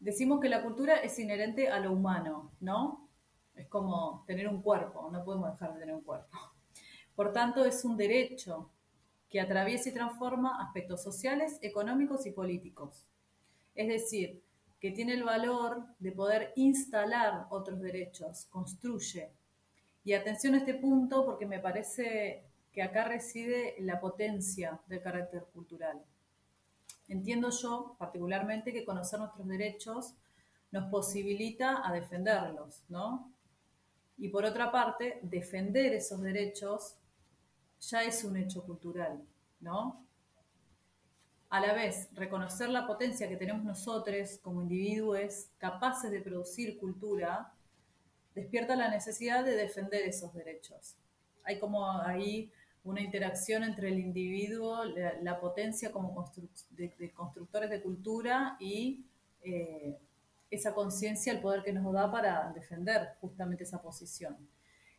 decimos 0.00 0.40
que 0.40 0.48
la 0.48 0.62
cultura 0.62 0.96
es 0.96 1.18
inherente 1.18 1.68
a 1.68 1.80
lo 1.80 1.92
humano, 1.92 2.52
¿no? 2.60 3.08
Es 3.54 3.66
como 3.66 4.24
tener 4.26 4.48
un 4.48 4.62
cuerpo, 4.62 5.08
no 5.10 5.24
podemos 5.24 5.50
dejar 5.52 5.74
de 5.74 5.80
tener 5.80 5.94
un 5.94 6.02
cuerpo. 6.02 6.36
Por 7.14 7.32
tanto, 7.32 7.64
es 7.64 7.84
un 7.84 7.96
derecho 7.96 8.70
que 9.28 9.40
atraviesa 9.40 9.88
y 9.88 9.92
transforma 9.92 10.62
aspectos 10.62 11.02
sociales, 11.02 11.58
económicos 11.62 12.24
y 12.26 12.30
políticos. 12.30 13.08
Es 13.74 13.88
decir, 13.88 14.42
que 14.80 14.92
tiene 14.92 15.14
el 15.14 15.24
valor 15.24 15.84
de 15.98 16.12
poder 16.12 16.52
instalar 16.56 17.46
otros 17.50 17.80
derechos, 17.80 18.46
construye. 18.46 19.32
Y 20.04 20.12
atención 20.12 20.54
a 20.54 20.58
este 20.58 20.74
punto 20.74 21.24
porque 21.24 21.46
me 21.46 21.58
parece 21.58 22.44
que 22.72 22.82
acá 22.82 23.04
reside 23.04 23.74
la 23.80 24.00
potencia 24.00 24.80
del 24.86 25.02
carácter 25.02 25.46
cultural. 25.52 26.00
Entiendo 27.08 27.50
yo 27.50 27.96
particularmente 27.98 28.72
que 28.72 28.84
conocer 28.84 29.18
nuestros 29.18 29.48
derechos 29.48 30.14
nos 30.70 30.90
posibilita 30.90 31.86
a 31.86 31.92
defenderlos, 31.92 32.84
¿no? 32.88 33.32
Y 34.18 34.28
por 34.28 34.44
otra 34.44 34.70
parte, 34.70 35.18
defender 35.22 35.94
esos 35.94 36.20
derechos 36.20 36.96
ya 37.80 38.02
es 38.02 38.24
un 38.24 38.36
hecho 38.36 38.64
cultural, 38.64 39.22
¿no? 39.60 40.04
A 41.50 41.60
la 41.60 41.72
vez, 41.72 42.10
reconocer 42.12 42.68
la 42.68 42.86
potencia 42.86 43.28
que 43.28 43.36
tenemos 43.36 43.64
nosotros 43.64 44.38
como 44.42 44.60
individuos 44.60 45.48
capaces 45.56 46.10
de 46.10 46.20
producir 46.20 46.78
cultura, 46.78 47.54
despierta 48.34 48.76
la 48.76 48.90
necesidad 48.90 49.44
de 49.44 49.56
defender 49.56 50.02
esos 50.02 50.34
derechos. 50.34 50.96
Hay 51.44 51.58
como 51.58 51.90
ahí 51.90 52.52
una 52.88 53.02
interacción 53.02 53.64
entre 53.64 53.88
el 53.88 53.98
individuo, 53.98 54.82
la, 54.84 55.38
potencia 55.40 55.92
como 55.92 56.32
de, 56.70 57.12
constructores 57.12 57.68
de 57.68 57.82
cultura 57.82 58.56
y 58.58 59.04
eh, 59.42 59.98
esa 60.50 60.74
conciencia, 60.74 61.32
el 61.32 61.40
poder 61.40 61.62
que 61.62 61.72
nos 61.74 61.92
da 61.92 62.10
para 62.10 62.50
defender 62.54 63.16
justamente 63.20 63.64
esa 63.64 63.82
posición. 63.82 64.36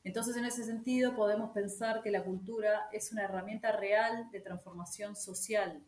Entonces, 0.04 0.38
en 0.38 0.46
ese 0.46 0.64
sentido, 0.64 1.16
podemos 1.16 1.50
pensar 1.52 2.04
que 2.04 2.12
la 2.12 2.24
cultura 2.24 2.90
es 2.94 3.12
una 3.12 3.24
herramienta 3.24 3.72
real 3.72 4.30
de 4.32 4.40
transformación 4.40 5.16
social, 5.16 5.82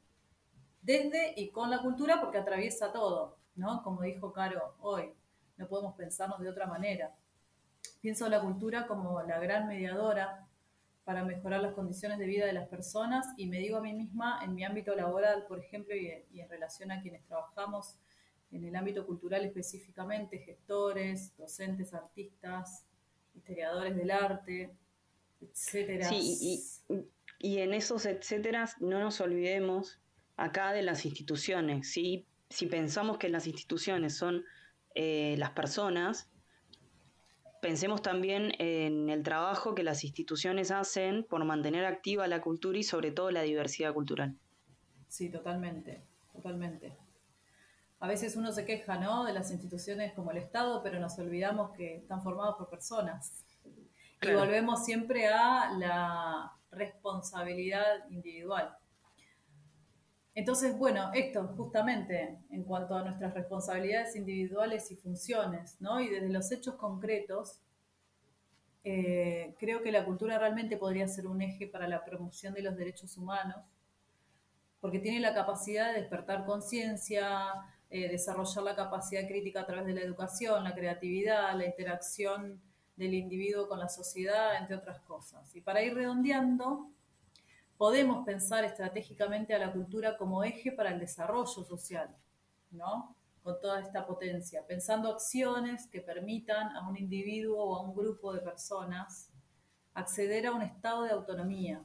desde 0.81 1.33
y 1.37 1.51
con 1.51 1.69
la 1.69 1.83
cultura 1.83 2.19
porque 2.19 2.39
atraviesa 2.39 2.91
todo, 2.91 3.37
¿no? 3.55 3.83
Como 3.83 4.01
dijo 4.01 4.33
Caro 4.33 4.73
hoy, 4.81 5.13
no 5.57 5.67
podemos 5.67 5.93
pensarnos 5.93 6.39
de 6.39 6.49
otra 6.49 6.65
manera. 6.65 7.15
Pienso 8.01 8.27
la 8.27 8.41
cultura 8.41 8.87
como 8.87 9.21
la 9.21 9.37
gran 9.39 9.67
mediadora 9.67 10.47
para 11.03 11.23
mejorar 11.23 11.61
las 11.61 11.73
condiciones 11.73 12.19
de 12.19 12.25
vida 12.25 12.45
de 12.45 12.53
las 12.53 12.67
personas 12.67 13.25
y 13.37 13.47
me 13.47 13.57
digo 13.57 13.77
a 13.77 13.81
mí 13.81 13.93
misma 13.93 14.39
en 14.43 14.53
mi 14.53 14.63
ámbito 14.63 14.95
laboral, 14.95 15.45
por 15.47 15.59
ejemplo, 15.59 15.95
y, 15.95 16.39
en 16.39 16.49
relación 16.49 16.91
a 16.91 17.01
quienes 17.01 17.25
trabajamos 17.25 17.97
en 18.51 18.65
el 18.65 18.75
ámbito 18.75 19.05
cultural 19.05 19.43
específicamente, 19.45 20.39
gestores, 20.39 21.35
docentes, 21.37 21.93
artistas, 21.93 22.85
historiadores 23.33 23.95
del 23.95 24.11
arte, 24.11 24.75
etcétera. 25.39 26.07
Sí, 26.07 26.63
y, 27.39 27.57
en 27.57 27.73
esos 27.73 28.05
etcétera 28.05 28.69
no 28.79 28.99
nos 28.99 29.19
olvidemos 29.21 29.99
acá 30.37 30.73
de 30.73 30.83
las 30.83 31.05
instituciones. 31.05 31.91
¿sí? 31.91 32.27
Si 32.49 32.67
pensamos 32.67 33.17
que 33.17 33.29
las 33.29 33.47
instituciones 33.47 34.15
son 34.15 34.45
eh, 34.93 35.35
las 35.39 35.51
personas, 35.51 36.30
pensemos 37.61 38.01
también 38.01 38.51
en 38.59 39.09
el 39.09 39.23
trabajo 39.23 39.73
que 39.75 39.83
las 39.83 40.03
instituciones 40.03 40.71
hacen 40.71 41.23
por 41.23 41.45
mantener 41.45 41.85
activa 41.85 42.27
la 42.27 42.41
cultura 42.41 42.77
y 42.77 42.83
sobre 42.83 43.11
todo 43.11 43.31
la 43.31 43.43
diversidad 43.43 43.93
cultural. 43.93 44.35
Sí, 45.07 45.29
totalmente, 45.29 46.03
totalmente. 46.33 46.97
A 47.99 48.07
veces 48.07 48.35
uno 48.35 48.51
se 48.51 48.65
queja, 48.65 48.97
¿no? 48.97 49.23
De 49.23 49.31
las 49.31 49.51
instituciones 49.51 50.13
como 50.13 50.31
el 50.31 50.37
Estado, 50.37 50.81
pero 50.81 50.99
nos 50.99 51.17
olvidamos 51.19 51.71
que 51.71 51.97
están 51.97 52.23
formados 52.23 52.55
por 52.57 52.67
personas. 52.67 53.45
Y 54.21 54.33
volvemos 54.33 54.83
siempre 54.83 55.27
a 55.27 55.71
la 55.77 56.51
responsabilidad 56.71 58.09
individual. 58.09 58.75
Entonces, 60.33 60.77
bueno, 60.77 61.11
esto 61.13 61.45
justamente 61.57 62.39
en 62.49 62.63
cuanto 62.63 62.95
a 62.95 63.03
nuestras 63.03 63.33
responsabilidades 63.33 64.15
individuales 64.15 64.89
y 64.91 64.95
funciones, 64.95 65.75
¿no? 65.81 65.99
Y 65.99 66.09
desde 66.09 66.29
los 66.29 66.51
hechos 66.51 66.75
concretos, 66.75 67.59
eh, 68.83 69.55
creo 69.59 69.81
que 69.81 69.91
la 69.91 70.05
cultura 70.05 70.39
realmente 70.39 70.77
podría 70.77 71.07
ser 71.07 71.27
un 71.27 71.41
eje 71.41 71.67
para 71.67 71.87
la 71.87 72.03
promoción 72.03 72.53
de 72.53 72.61
los 72.61 72.77
derechos 72.77 73.17
humanos, 73.17 73.57
porque 74.79 74.99
tiene 74.99 75.19
la 75.19 75.33
capacidad 75.33 75.93
de 75.93 75.99
despertar 75.99 76.45
conciencia, 76.45 77.53
eh, 77.89 78.09
desarrollar 78.09 78.63
la 78.63 78.75
capacidad 78.75 79.27
crítica 79.27 79.61
a 79.61 79.65
través 79.65 79.85
de 79.85 79.93
la 79.93 80.01
educación, 80.01 80.63
la 80.63 80.73
creatividad, 80.73 81.53
la 81.55 81.65
interacción 81.65 82.61
del 82.95 83.13
individuo 83.13 83.67
con 83.67 83.79
la 83.79 83.89
sociedad, 83.89 84.57
entre 84.57 84.77
otras 84.77 85.01
cosas. 85.01 85.55
Y 85.55 85.61
para 85.61 85.83
ir 85.83 85.93
redondeando, 85.93 86.89
podemos 87.81 88.23
pensar 88.23 88.63
estratégicamente 88.63 89.55
a 89.55 89.57
la 89.57 89.73
cultura 89.73 90.15
como 90.15 90.43
eje 90.43 90.71
para 90.71 90.91
el 90.91 90.99
desarrollo 90.99 91.63
social, 91.63 92.15
¿no? 92.69 93.15
Con 93.41 93.59
toda 93.59 93.79
esta 93.79 94.05
potencia, 94.05 94.63
pensando 94.67 95.11
acciones 95.11 95.87
que 95.87 95.99
permitan 95.99 96.75
a 96.75 96.87
un 96.87 96.95
individuo 96.95 97.57
o 97.57 97.75
a 97.77 97.81
un 97.81 97.95
grupo 97.95 98.33
de 98.33 98.41
personas 98.41 99.31
acceder 99.95 100.45
a 100.45 100.51
un 100.51 100.61
estado 100.61 101.05
de 101.05 101.09
autonomía 101.09 101.83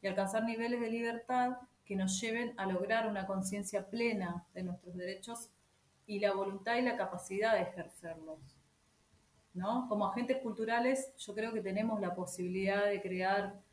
y 0.00 0.06
alcanzar 0.06 0.44
niveles 0.44 0.80
de 0.80 0.88
libertad 0.88 1.56
que 1.84 1.96
nos 1.96 2.20
lleven 2.20 2.54
a 2.56 2.66
lograr 2.66 3.08
una 3.08 3.26
conciencia 3.26 3.90
plena 3.90 4.46
de 4.54 4.62
nuestros 4.62 4.94
derechos 4.94 5.50
y 6.06 6.20
la 6.20 6.32
voluntad 6.32 6.76
y 6.76 6.82
la 6.82 6.96
capacidad 6.96 7.54
de 7.54 7.62
ejercerlos. 7.62 8.38
¿no? 9.52 9.88
Como 9.88 10.06
agentes 10.06 10.40
culturales, 10.40 11.12
yo 11.18 11.34
creo 11.34 11.52
que 11.52 11.60
tenemos 11.60 12.00
la 12.00 12.14
posibilidad 12.14 12.86
de 12.86 13.02
crear 13.02 13.64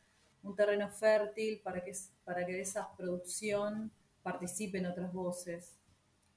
un 0.44 0.56
terreno 0.56 0.90
fértil 0.90 1.62
para 1.64 1.84
que, 1.84 1.92
para 2.24 2.46
que 2.46 2.54
de 2.54 2.62
esa 2.62 2.96
producción 2.96 3.92
participen 4.24 4.86
otras 4.86 5.12
voces, 5.14 5.78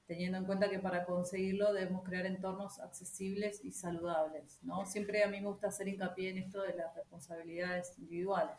teniendo 0.07 0.37
en 0.37 0.45
cuenta 0.45 0.69
que 0.69 0.79
para 0.79 1.05
conseguirlo 1.05 1.73
debemos 1.73 2.03
crear 2.03 2.25
entornos 2.25 2.79
accesibles 2.79 3.63
y 3.63 3.71
saludables. 3.71 4.59
¿no? 4.63 4.85
Siempre 4.85 5.23
a 5.23 5.27
mí 5.27 5.39
me 5.41 5.47
gusta 5.47 5.67
hacer 5.67 5.87
hincapié 5.87 6.29
en 6.29 6.37
esto 6.39 6.61
de 6.61 6.75
las 6.75 6.95
responsabilidades 6.95 7.97
individuales. 7.97 8.55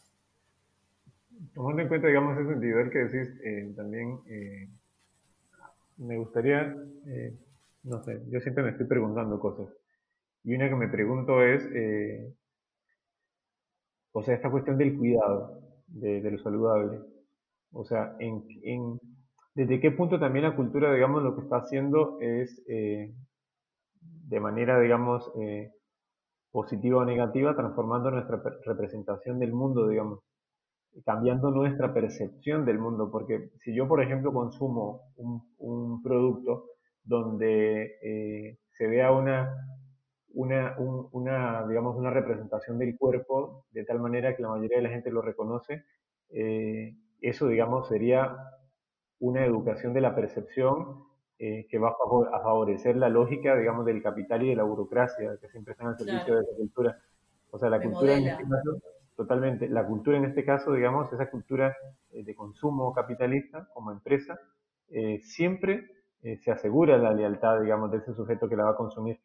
Tomando 1.55 1.83
en 1.83 1.89
cuenta, 1.89 2.09
digamos, 2.09 2.39
ese 2.39 2.53
individual 2.53 2.91
que 2.91 2.99
decís, 2.99 3.41
eh, 3.45 3.73
también 3.77 4.21
eh, 4.27 4.69
me 5.99 6.17
gustaría, 6.17 6.75
eh, 7.07 7.35
no 7.85 8.03
sé, 8.03 8.23
yo 8.31 8.41
siempre 8.41 8.65
me 8.65 8.71
estoy 8.71 8.87
preguntando 8.87 9.39
cosas. 9.39 9.69
Y 10.45 10.55
una 10.55 10.69
que 10.69 10.77
me 10.77 10.89
pregunto 10.89 11.43
es, 11.43 11.63
o 14.19 14.23
sea, 14.23 14.35
esta 14.35 14.51
cuestión 14.51 14.79
del 14.79 14.97
cuidado, 14.97 15.61
de, 15.89 16.23
lo 16.31 16.39
saludable. 16.39 17.01
O 17.71 17.85
sea, 17.85 18.17
desde 19.55 19.79
qué 19.79 19.91
punto 19.91 20.19
también 20.19 20.47
la 20.47 20.57
cultura, 20.57 20.95
digamos, 20.95 21.23
lo 21.23 21.35
que 21.37 21.43
está 21.43 21.59
haciendo 21.59 22.19
es 22.23 22.65
eh, 22.67 23.13
de 24.01 24.41
manera, 24.41 24.81
digamos, 24.81 25.31
eh, 25.39 25.71
positiva 26.51 27.03
o 27.03 27.05
negativa, 27.05 27.55
transformando 27.55 28.11
nuestra 28.11 28.41
representación 28.65 29.39
del 29.39 29.53
mundo, 29.53 29.87
digamos, 29.87 30.21
cambiando 31.05 31.51
nuestra 31.51 31.93
percepción 31.93 32.65
del 32.65 32.79
mundo. 32.79 33.11
Porque 33.13 33.51
si 33.65 33.77
yo, 33.77 33.87
por 33.87 34.03
ejemplo, 34.03 34.33
consumo 34.33 35.13
un, 35.17 35.43
un 35.59 36.03
producto 36.03 36.71
donde 37.05 37.99
eh, 38.03 38.61
se 38.79 38.87
vea 38.87 39.13
una 39.13 39.76
una, 40.37 40.77
una, 40.79 41.67
digamos, 41.67 41.97
una 41.97 42.11
representación 42.11 42.79
del 42.79 42.97
cuerpo 42.97 43.65
de 43.71 43.85
tal 43.85 44.01
manera 44.01 44.37
que 44.37 44.43
la 44.43 44.51
mayoría 44.51 44.77
de 44.77 44.83
la 44.83 44.91
gente 44.91 45.11
lo 45.11 45.23
reconoce, 45.23 45.85
eh, 46.29 46.95
eso, 47.23 47.49
digamos, 47.49 47.89
sería 47.89 48.37
una 49.19 49.47
educación 49.47 49.95
de 49.95 50.03
la 50.03 50.15
percepción 50.15 51.05
eh, 51.39 51.67
que 51.71 51.79
va 51.79 51.89
a 51.89 52.41
favorecer 52.43 52.97
la 52.97 53.09
lógica, 53.09 53.57
digamos, 53.57 53.87
del 53.87 54.03
capital 54.03 54.43
y 54.43 54.51
de 54.51 54.57
la 54.57 54.65
burocracia, 54.65 55.39
que 55.41 55.49
siempre 55.49 55.73
están 55.73 55.89
al 55.89 55.97
servicio 55.97 56.37
de 56.37 56.43
la 56.43 56.57
cultura. 56.57 56.99
O 57.51 57.59
sea, 57.59 57.71
la 57.71 57.81
cultura 57.81 58.13
en 58.13 58.29
este 58.29 58.43
caso, 58.43 58.83
totalmente, 59.17 59.69
la 59.71 59.87
cultura 59.87 60.19
en 60.19 60.27
este 60.27 60.45
caso, 60.45 60.75
digamos, 60.75 61.11
esa 61.15 61.31
cultura 61.31 61.75
eh, 62.11 62.25
de 62.25 62.35
consumo 62.35 62.93
capitalista 62.93 63.69
como 63.73 63.91
empresa, 63.91 64.39
siempre 65.21 65.85
se 66.43 66.53
asegura 66.53 66.97
la 66.97 67.13
lealtad, 67.13 67.61
digamos, 67.61 67.91
de 67.91 67.99
ese 67.99 68.15
sujeto 68.15 68.49
que 68.49 68.55
la 68.55 68.65
va 68.65 68.71
a 68.71 68.77
consumir. 68.77 69.19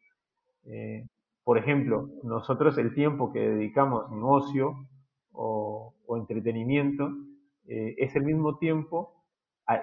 Eh, 0.66 1.06
por 1.44 1.58
ejemplo, 1.58 2.08
nosotros 2.22 2.78
el 2.78 2.94
tiempo 2.94 3.32
que 3.32 3.40
dedicamos 3.40 4.10
en 4.12 4.22
ocio 4.22 4.86
o, 5.32 5.94
entretenimiento 6.14 7.08
eh, 7.66 7.94
es 7.96 8.14
el 8.16 8.24
mismo 8.24 8.58
tiempo, 8.58 9.24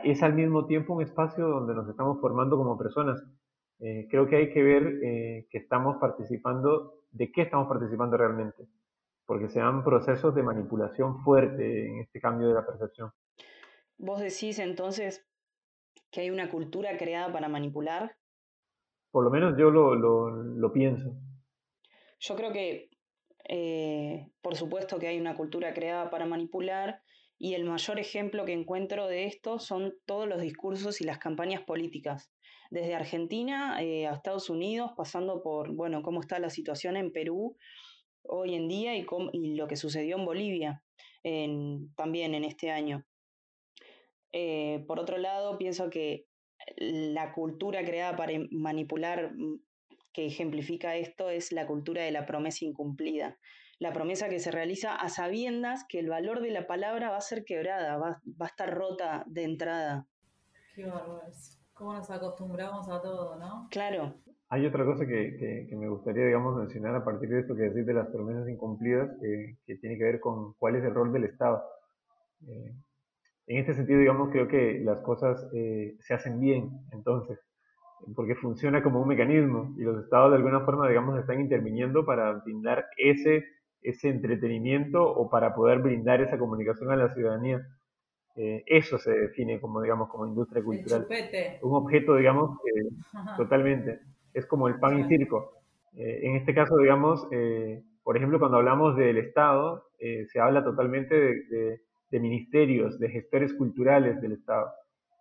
es 0.03 0.21
al 0.21 0.35
mismo 0.35 0.67
tiempo 0.67 0.93
un 0.93 1.01
espacio 1.01 1.47
donde 1.47 1.73
nos 1.73 1.89
estamos 1.89 2.21
formando 2.21 2.55
como 2.55 2.77
personas. 2.77 3.19
Eh, 3.79 4.07
creo 4.11 4.27
que 4.27 4.35
hay 4.35 4.53
que 4.53 4.61
ver 4.61 4.99
que 5.49 5.57
estamos 5.57 5.97
participando, 5.97 7.01
de 7.11 7.31
qué 7.31 7.41
estamos 7.41 7.67
participando 7.67 8.15
realmente, 8.15 8.67
porque 9.25 9.49
se 9.49 9.59
dan 9.59 9.83
procesos 9.83 10.35
de 10.35 10.43
manipulación 10.43 11.23
fuerte 11.23 11.87
en 11.87 11.99
este 12.01 12.19
cambio 12.19 12.49
de 12.49 12.53
la 12.53 12.65
percepción. 12.65 13.11
Vos 13.97 14.19
decís 14.21 14.59
entonces 14.59 15.25
que 16.11 16.21
hay 16.21 16.29
una 16.29 16.49
cultura 16.49 16.95
creada 16.97 17.31
para 17.31 17.49
manipular. 17.49 18.18
Por 19.11 19.23
lo 19.23 19.29
menos 19.29 19.55
yo 19.57 19.71
lo, 19.71 19.95
lo 19.95 20.71
pienso. 20.71 21.15
Yo 22.19 22.35
creo 22.35 22.51
que, 22.51 22.89
eh, 23.47 24.27
por 24.41 24.55
supuesto 24.55 24.99
que 24.99 25.07
hay 25.07 25.19
una 25.19 25.35
cultura 25.35 25.73
creada 25.73 26.09
para 26.09 26.25
manipular 26.25 27.01
y 27.37 27.53
el 27.53 27.63
mayor 27.63 27.99
ejemplo 27.99 28.45
que 28.45 28.53
encuentro 28.53 29.07
de 29.07 29.25
esto 29.25 29.59
son 29.59 29.93
todos 30.05 30.27
los 30.27 30.41
discursos 30.41 30.99
y 30.99 31.05
las 31.05 31.19
campañas 31.19 31.63
políticas, 31.63 32.31
desde 32.69 32.95
Argentina 32.95 33.81
eh, 33.81 34.07
a 34.07 34.13
Estados 34.13 34.49
Unidos, 34.49 34.91
pasando 34.97 35.41
por, 35.41 35.73
bueno, 35.73 36.03
cómo 36.03 36.19
está 36.19 36.37
la 36.39 36.49
situación 36.49 36.97
en 36.97 37.11
Perú 37.11 37.55
hoy 38.23 38.55
en 38.55 38.67
día 38.67 38.95
y, 38.97 39.05
y 39.31 39.55
lo 39.55 39.67
que 39.67 39.77
sucedió 39.77 40.17
en 40.17 40.25
Bolivia 40.25 40.83
también 41.95 42.33
en 42.33 42.43
este 42.43 42.71
año. 42.71 43.05
Eh, 44.31 44.83
por 44.87 44.99
otro 44.99 45.17
lado, 45.17 45.57
pienso 45.57 45.89
que 45.89 46.27
la 46.77 47.33
cultura 47.33 47.83
creada 47.83 48.15
para 48.15 48.33
manipular 48.51 49.33
mm, 49.33 49.59
que 50.13 50.25
ejemplifica 50.25 50.95
esto 50.95 51.29
es 51.29 51.51
la 51.51 51.67
cultura 51.67 52.03
de 52.03 52.11
la 52.11 52.25
promesa 52.25 52.65
incumplida. 52.65 53.37
La 53.79 53.93
promesa 53.93 54.27
que 54.27 54.39
se 54.39 54.51
realiza 54.51 54.95
a 54.95 55.07
sabiendas 55.09 55.85
que 55.87 55.99
el 55.99 56.09
valor 56.09 56.41
de 56.41 56.51
la 56.51 56.67
palabra 56.67 57.11
va 57.11 57.17
a 57.17 57.21
ser 57.21 57.45
quebrada, 57.45 57.97
va, 57.97 58.21
a 58.39 58.45
estar 58.45 58.73
rota 58.73 59.23
de 59.27 59.43
entrada. 59.43 60.07
Qué 60.75 60.85
bárbaro. 60.85 61.21
¿Cómo 61.73 61.93
nos 61.93 62.11
acostumbramos 62.11 62.89
a 62.89 63.01
todo, 63.01 63.37
no? 63.37 63.67
Claro. 63.71 64.15
Hay 64.49 64.65
otra 64.65 64.83
cosa 64.83 65.05
que, 65.05 65.69
me 65.71 65.87
gustaría, 65.87 66.25
digamos, 66.25 66.57
mencionar 66.57 66.95
a 66.95 67.05
partir 67.05 67.29
de 67.29 67.39
esto 67.39 67.55
que 67.55 67.63
decís 67.63 67.85
de 67.85 67.93
las 67.93 68.07
promesas 68.07 68.49
incumplidas, 68.49 69.11
que, 69.21 69.75
tiene 69.77 69.97
que 69.97 70.03
ver 70.03 70.19
con 70.19 70.53
cuál 70.55 70.75
es 70.75 70.83
el 70.83 70.93
rol 70.93 71.13
del 71.13 71.25
Estado. 71.25 71.63
Eh, 72.47 72.73
en 73.49 73.57
este 73.57 73.73
sentido, 73.73 73.99
digamos, 73.99 74.29
creo 74.29 74.47
que 74.47 74.79
las 74.83 75.01
cosas 75.01 75.49
eh, 75.53 75.95
se 76.01 76.13
hacen 76.13 76.39
bien, 76.39 76.69
entonces, 76.91 77.39
porque 78.15 78.35
funciona 78.35 78.83
como 78.83 79.01
un 79.01 79.07
mecanismo 79.07 79.73
y 79.75 79.81
los 79.81 80.03
estados 80.03 80.29
de 80.29 80.37
alguna 80.37 80.59
forma, 80.61 80.87
digamos, 80.87 81.19
están 81.19 81.41
interviniendo 81.41 82.05
para 82.05 82.31
brindar 82.33 82.85
ese, 82.95 83.43
ese 83.81 84.09
entretenimiento 84.09 85.03
o 85.03 85.31
para 85.31 85.55
poder 85.55 85.79
brindar 85.79 86.21
esa 86.21 86.37
comunicación 86.37 86.91
a 86.91 86.95
la 86.95 87.11
ciudadanía. 87.15 87.59
Eh, 88.35 88.63
eso 88.67 88.99
se 88.99 89.11
define 89.11 89.59
como, 89.59 89.81
digamos, 89.81 90.09
como 90.09 90.27
industria 90.27 90.63
cultural. 90.63 91.07
Un 91.63 91.75
objeto, 91.75 92.17
digamos, 92.17 92.59
totalmente. 93.35 93.99
Es 94.31 94.45
como 94.45 94.67
el 94.67 94.79
pan 94.79 94.99
y 94.99 95.07
circo. 95.07 95.53
Eh, 95.97 96.19
en 96.21 96.35
este 96.35 96.53
caso, 96.53 96.77
digamos, 96.77 97.27
eh, 97.31 97.81
por 98.03 98.15
ejemplo, 98.15 98.37
cuando 98.37 98.57
hablamos 98.57 98.95
del 98.95 99.17
Estado, 99.17 99.85
se 99.97 100.39
habla 100.39 100.63
totalmente 100.63 101.13
de, 101.15 101.43
de 101.49 101.81
ministerios, 102.17 102.97
de 102.97 103.09
gestores 103.09 103.53
culturales 103.53 104.21
del 104.21 104.31
Estado. 104.31 104.71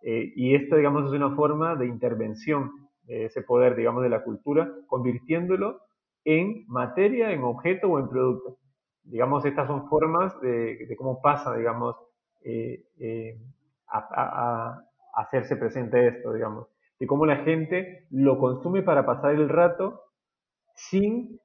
Eh, 0.01 0.31
y 0.35 0.55
esto, 0.55 0.77
digamos, 0.77 1.05
es 1.05 1.11
una 1.11 1.35
forma 1.35 1.75
de 1.75 1.85
intervención 1.85 2.71
de 3.03 3.25
ese 3.25 3.41
poder, 3.41 3.75
digamos, 3.75 4.03
de 4.03 4.09
la 4.09 4.23
cultura, 4.23 4.71
convirtiéndolo 4.87 5.81
en 6.23 6.65
materia, 6.67 7.31
en 7.31 7.43
objeto 7.43 7.89
o 7.89 7.99
en 7.99 8.07
producto. 8.07 8.57
Digamos, 9.03 9.45
estas 9.45 9.67
son 9.67 9.89
formas 9.89 10.39
de, 10.41 10.95
cómo 10.97 11.21
pasa, 11.21 11.55
digamos, 11.55 11.95
eh, 12.43 12.85
eh, 12.99 13.37
a, 13.87 14.81
hacerse 15.13 15.57
presente 15.57 16.07
esto, 16.07 16.33
digamos. 16.33 16.67
De 16.99 17.07
cómo 17.07 17.25
la 17.25 17.37
gente 17.37 18.05
lo 18.11 18.37
consume 18.37 18.83
para 18.83 19.05
pasar 19.05 19.33
el 19.33 19.49
rato 19.49 20.01
sin 20.75 21.39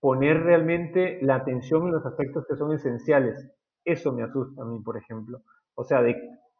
poner 0.00 0.42
realmente 0.42 1.18
la 1.22 1.36
atención 1.36 1.84
en 1.84 1.92
los 1.92 2.06
aspectos 2.06 2.46
que 2.48 2.56
son 2.56 2.72
esenciales. 2.72 3.50
Eso 3.86 4.12
me 4.12 4.22
asusta 4.22 4.60
a 4.60 4.66
mí, 4.66 4.78
por 4.80 4.98
ejemplo. 4.98 5.40
O 5.74 5.84
sea, 5.84 6.02
de 6.02 6.14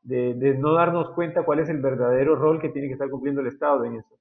de, 0.07 0.57
no 0.59 0.75
darnos 0.75 1.11
cuenta 1.11 1.45
cuál 1.45 1.59
es 1.59 1.69
el 1.69 1.81
verdadero 1.81 2.37
rol 2.37 2.61
que 2.61 2.69
tiene 2.69 2.89
que 2.89 2.95
estar 2.95 3.11
cumpliendo 3.11 3.41
el 3.41 3.49
Estado 3.49 3.85
en 3.85 3.97
eso. 3.97 4.19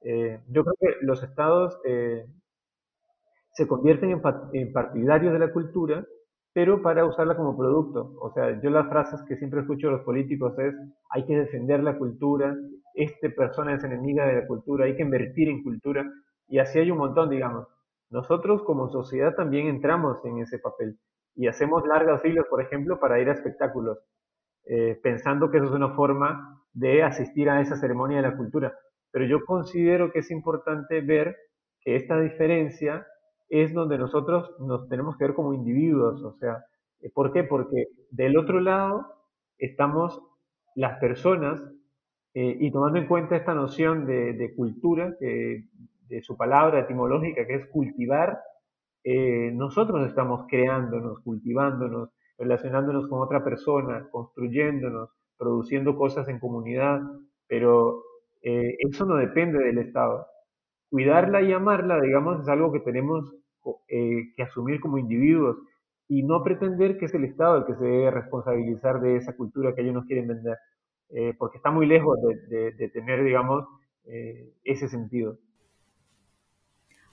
Eh, 0.00 0.40
yo 0.48 0.64
creo 0.64 0.74
que 0.80 1.04
los 1.04 1.22
estados 1.22 1.78
eh, 1.84 2.26
se 3.52 3.66
convierten 3.66 4.20
en, 4.52 4.72
partidarios 4.72 5.32
de 5.32 5.38
la 5.38 5.52
cultura, 5.52 6.04
pero 6.52 6.80
para 6.80 7.04
usarla 7.04 7.36
como 7.36 7.56
producto. 7.56 8.14
O 8.20 8.32
sea, 8.32 8.60
yo 8.62 8.70
las 8.70 8.88
frases 8.88 9.22
que 9.28 9.36
siempre 9.36 9.60
escucho 9.60 9.88
de 9.88 9.94
los 9.94 10.02
políticos 10.02 10.58
es, 10.58 10.74
hay 11.10 11.26
que 11.26 11.36
defender 11.36 11.82
la 11.82 11.98
cultura, 11.98 12.56
esta 12.94 13.28
persona 13.28 13.74
es 13.74 13.84
enemiga 13.84 14.26
de 14.26 14.40
la 14.40 14.46
cultura, 14.46 14.86
hay 14.86 14.96
que 14.96 15.02
invertir 15.02 15.48
en 15.48 15.62
cultura, 15.62 16.10
y 16.48 16.58
así 16.58 16.78
hay 16.78 16.90
un 16.90 16.98
montón, 16.98 17.28
digamos. 17.28 17.66
Nosotros 18.10 18.62
como 18.62 18.88
sociedad 18.88 19.34
también 19.34 19.66
entramos 19.66 20.24
en 20.24 20.38
ese 20.38 20.58
papel 20.58 20.96
y 21.38 21.46
hacemos 21.46 21.86
largas 21.86 22.20
filas, 22.20 22.46
por 22.50 22.60
ejemplo, 22.60 22.98
para 22.98 23.20
ir 23.20 23.28
a 23.28 23.32
espectáculos. 23.32 23.98
Eh, 24.66 24.98
pensando 25.00 25.50
que 25.50 25.58
eso 25.58 25.66
es 25.66 25.72
una 25.72 25.94
forma 25.94 26.64
de 26.72 27.04
asistir 27.04 27.48
a 27.48 27.60
esa 27.60 27.76
ceremonia 27.76 28.16
de 28.16 28.24
la 28.24 28.36
cultura. 28.36 28.76
Pero 29.12 29.24
yo 29.24 29.44
considero 29.44 30.10
que 30.10 30.18
es 30.18 30.32
importante 30.32 31.00
ver 31.00 31.36
que 31.80 31.94
esta 31.94 32.20
diferencia 32.20 33.06
es 33.48 33.72
donde 33.72 33.98
nosotros 33.98 34.50
nos 34.58 34.88
tenemos 34.88 35.16
que 35.16 35.26
ver 35.26 35.34
como 35.34 35.54
individuos, 35.54 36.20
o 36.24 36.32
sea, 36.38 36.64
eh, 37.00 37.08
¿por 37.14 37.32
qué? 37.32 37.44
Porque 37.44 37.86
del 38.10 38.36
otro 38.36 38.60
lado 38.60 39.06
estamos 39.58 40.20
las 40.74 40.98
personas 40.98 41.62
eh, 42.34 42.56
y 42.58 42.72
tomando 42.72 42.98
en 42.98 43.06
cuenta 43.06 43.36
esta 43.36 43.54
noción 43.54 44.06
de, 44.06 44.52
cultura, 44.56 45.16
de 45.20 46.20
su 46.22 46.36
palabra 46.36 46.80
etimológica, 46.80 47.46
que 47.46 47.54
es 47.54 47.66
cultivar, 47.68 48.40
nosotros 49.04 50.06
estamos 50.06 50.46
creándonos, 50.48 51.20
cultivándonos, 51.20 52.10
relacionándonos 52.38 53.08
con 53.08 53.20
otra 53.20 53.42
persona, 53.44 54.08
construyéndonos, 54.10 55.10
produciendo 55.36 55.96
cosas 55.96 56.28
en 56.28 56.38
comunidad, 56.38 57.00
pero 57.46 58.02
eh, 58.42 58.76
eso 58.80 59.04
no 59.06 59.16
depende 59.16 59.58
del 59.58 59.78
Estado. 59.78 60.26
Cuidarla 60.90 61.42
y 61.42 61.52
amarla, 61.52 62.00
digamos, 62.00 62.40
es 62.42 62.48
algo 62.48 62.72
que 62.72 62.80
tenemos 62.80 63.34
eh, 63.88 64.32
que 64.36 64.42
asumir 64.42 64.80
como 64.80 64.98
individuos 64.98 65.58
y 66.08 66.22
no 66.22 66.42
pretender 66.42 66.98
que 66.98 67.06
es 67.06 67.14
el 67.14 67.24
Estado 67.24 67.58
el 67.58 67.66
que 67.66 67.74
se 67.74 67.84
debe 67.84 68.10
responsabilizar 68.10 69.00
de 69.00 69.16
esa 69.16 69.36
cultura 69.36 69.74
que 69.74 69.82
ellos 69.82 69.94
nos 69.94 70.06
quieren 70.06 70.28
vender, 70.28 70.56
eh, 71.10 71.34
porque 71.38 71.58
está 71.58 71.70
muy 71.70 71.86
lejos 71.86 72.18
de, 72.48 72.72
de 72.72 72.88
tener, 72.90 73.24
digamos, 73.24 73.66
ese 74.64 74.88
sentido. 74.88 75.36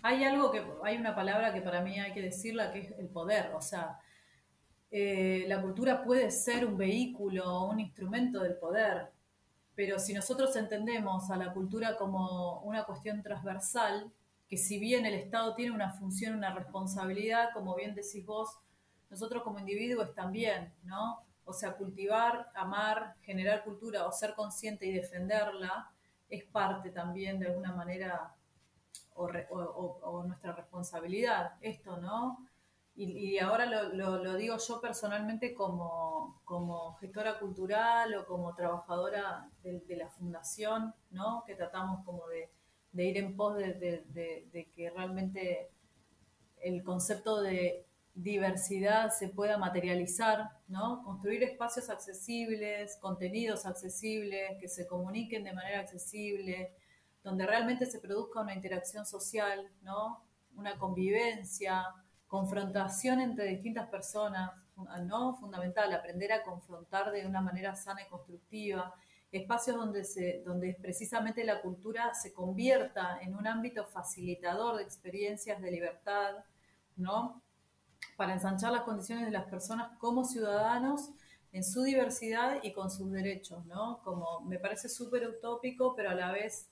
Hay 0.08 0.24
algo 0.24 0.52
que, 0.52 0.64
hay 0.84 0.98
una 0.98 1.16
palabra 1.16 1.52
que 1.52 1.62
para 1.62 1.82
mí 1.82 2.00
hay 2.00 2.14
que 2.14 2.22
decirla, 2.22 2.72
que 2.72 2.82
es 2.82 2.92
el 3.00 3.10
poder, 3.10 3.52
o 3.56 3.60
sea, 3.60 3.98
eh, 4.92 5.46
la 5.48 5.60
cultura 5.60 6.04
puede 6.04 6.30
ser 6.30 6.64
un 6.64 6.78
vehículo, 6.78 7.64
un 7.64 7.80
instrumento 7.80 8.40
del 8.44 8.56
poder, 8.56 9.12
pero 9.74 9.98
si 9.98 10.14
nosotros 10.14 10.56
entendemos 10.58 11.32
a 11.32 11.38
la 11.38 11.52
cultura 11.52 11.98
como 11.98 12.60
una 12.60 12.84
cuestión 12.84 13.24
transversal, 13.24 14.14
que 14.48 14.58
si 14.58 14.78
bien 14.78 15.08
el 15.08 15.16
Estado 15.16 15.56
tiene 15.56 15.72
una 15.72 15.90
función, 15.90 16.36
una 16.36 16.54
responsabilidad, 16.54 17.50
como 17.52 17.74
bien 17.76 17.96
decís 17.96 18.24
vos, 18.28 18.60
nosotros 19.10 19.42
como 19.42 19.58
individuos 19.58 20.14
también, 20.14 20.72
¿no? 20.84 21.26
O 21.46 21.52
sea, 21.52 21.78
cultivar, 21.78 22.52
amar, 22.54 23.16
generar 23.24 23.64
cultura 23.64 24.06
o 24.06 24.12
ser 24.12 24.36
consciente 24.36 24.86
y 24.86 24.94
defenderla 24.94 25.90
es 26.30 26.44
parte 26.44 26.92
también 26.92 27.40
de 27.40 27.48
alguna 27.48 27.74
manera 27.74 28.36
o, 29.14 30.24
nuestra 30.26 30.54
responsabilidad, 30.54 31.54
esto, 31.62 31.98
¿no? 31.98 32.46
y, 32.96 33.38
ahora 33.40 33.66
lo, 33.66 34.38
digo 34.38 34.58
yo 34.58 34.80
personalmente 34.80 35.54
como, 35.54 36.98
gestora 37.00 37.40
cultural 37.40 38.16
o 38.16 38.26
como 38.26 38.56
trabajadora 38.56 39.50
de, 39.64 39.96
la 39.98 40.10
fundación, 40.10 40.94
¿no? 41.12 41.44
que 41.46 41.56
tratamos 41.56 42.06
como 42.06 42.24
de, 42.28 42.50
ir 43.04 43.18
en 43.18 43.36
pos 43.36 43.58
de, 43.58 44.70
que 44.76 44.90
realmente 44.90 45.70
el 46.62 46.84
concepto 46.84 47.42
de 47.42 47.86
diversidad 48.14 49.12
se 49.12 49.28
pueda 49.28 49.58
materializar, 49.58 50.52
¿no? 50.70 51.04
Construir 51.04 51.44
espacios 51.44 51.90
accesibles, 51.90 52.98
contenidos 53.02 53.66
accesibles, 53.66 54.58
que 54.62 54.70
se 54.70 54.88
comuniquen 54.88 55.44
de 55.44 55.52
manera 55.52 55.82
accesible, 55.82 56.74
donde 57.26 57.48
realmente 57.48 57.88
se 57.88 58.00
produzca 58.00 58.42
una 58.42 58.54
interacción 58.54 59.04
social, 59.04 59.68
¿no? 59.82 60.24
Una 60.56 60.78
convivencia, 60.78 61.84
confrontación 62.28 63.20
entre 63.20 63.46
distintas 63.48 63.90
personas, 63.90 64.52
¿no? 65.06 65.36
Fundamental, 65.38 65.92
aprender 65.92 66.32
a 66.32 66.44
confrontar 66.44 67.12
de 67.12 67.26
una 67.26 67.42
manera 67.42 67.76
sana 67.76 68.04
y 68.04 68.10
constructiva. 68.10 68.94
espacios 69.32 69.76
donde, 69.76 70.04
se, 70.04 70.44
donde 70.46 70.78
precisamente 70.80 71.44
la 71.44 71.62
cultura 71.62 72.14
se 72.14 72.32
convierta 72.32 73.20
en 73.20 73.36
un 73.36 73.48
ámbito 73.48 73.86
facilitador 73.86 74.78
de 74.78 74.84
experiencias 74.84 75.60
de 75.60 75.72
libertad, 75.72 76.46
¿no? 76.96 77.42
Para 78.18 78.34
ensanchar 78.34 78.72
las 78.72 78.84
condiciones 78.84 79.26
de 79.26 79.32
las 79.32 79.46
personas 79.46 79.98
como 79.98 80.24
ciudadanos 80.26 81.10
en 81.52 81.64
su 81.64 81.82
diversidad 81.82 82.60
y 82.62 82.72
con 82.72 82.92
sus 82.92 83.12
derechos, 83.12 83.66
¿no? 83.66 84.00
Como 84.04 84.42
me 84.42 84.60
parece 84.60 84.90
súper 84.90 85.28
utópico, 85.28 85.96
pero 85.96 86.12
a 86.12 86.14
la 86.14 86.32
vez 86.32 86.70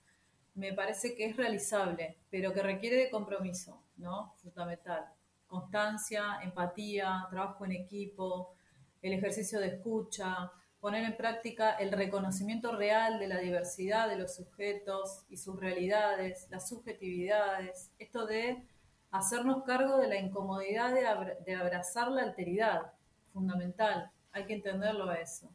me 0.55 0.73
parece 0.73 1.15
que 1.15 1.25
es 1.25 1.37
realizable, 1.37 2.17
pero 2.29 2.53
que 2.53 2.61
requiere 2.61 2.97
de 2.97 3.09
compromiso, 3.09 3.81
¿no? 3.97 4.33
Fundamental. 4.37 5.05
Constancia, 5.47 6.39
empatía, 6.41 7.27
trabajo 7.29 7.65
en 7.65 7.73
equipo, 7.73 8.53
el 9.01 9.13
ejercicio 9.13 9.59
de 9.59 9.67
escucha, 9.67 10.51
poner 10.79 11.05
en 11.05 11.15
práctica 11.15 11.71
el 11.75 11.91
reconocimiento 11.91 12.75
real 12.75 13.19
de 13.19 13.27
la 13.27 13.37
diversidad 13.37 14.09
de 14.09 14.17
los 14.17 14.35
sujetos 14.35 15.23
y 15.29 15.37
sus 15.37 15.59
realidades, 15.59 16.47
las 16.49 16.67
subjetividades, 16.67 17.91
esto 17.99 18.25
de 18.25 18.63
hacernos 19.11 19.63
cargo 19.63 19.97
de 19.97 20.07
la 20.07 20.17
incomodidad 20.17 20.93
de, 20.93 21.55
abrazar 21.55 22.11
la 22.11 22.23
alteridad, 22.23 22.91
fundamental, 23.31 24.11
hay 24.31 24.45
que 24.45 24.55
entenderlo 24.55 25.11
eso. 25.13 25.49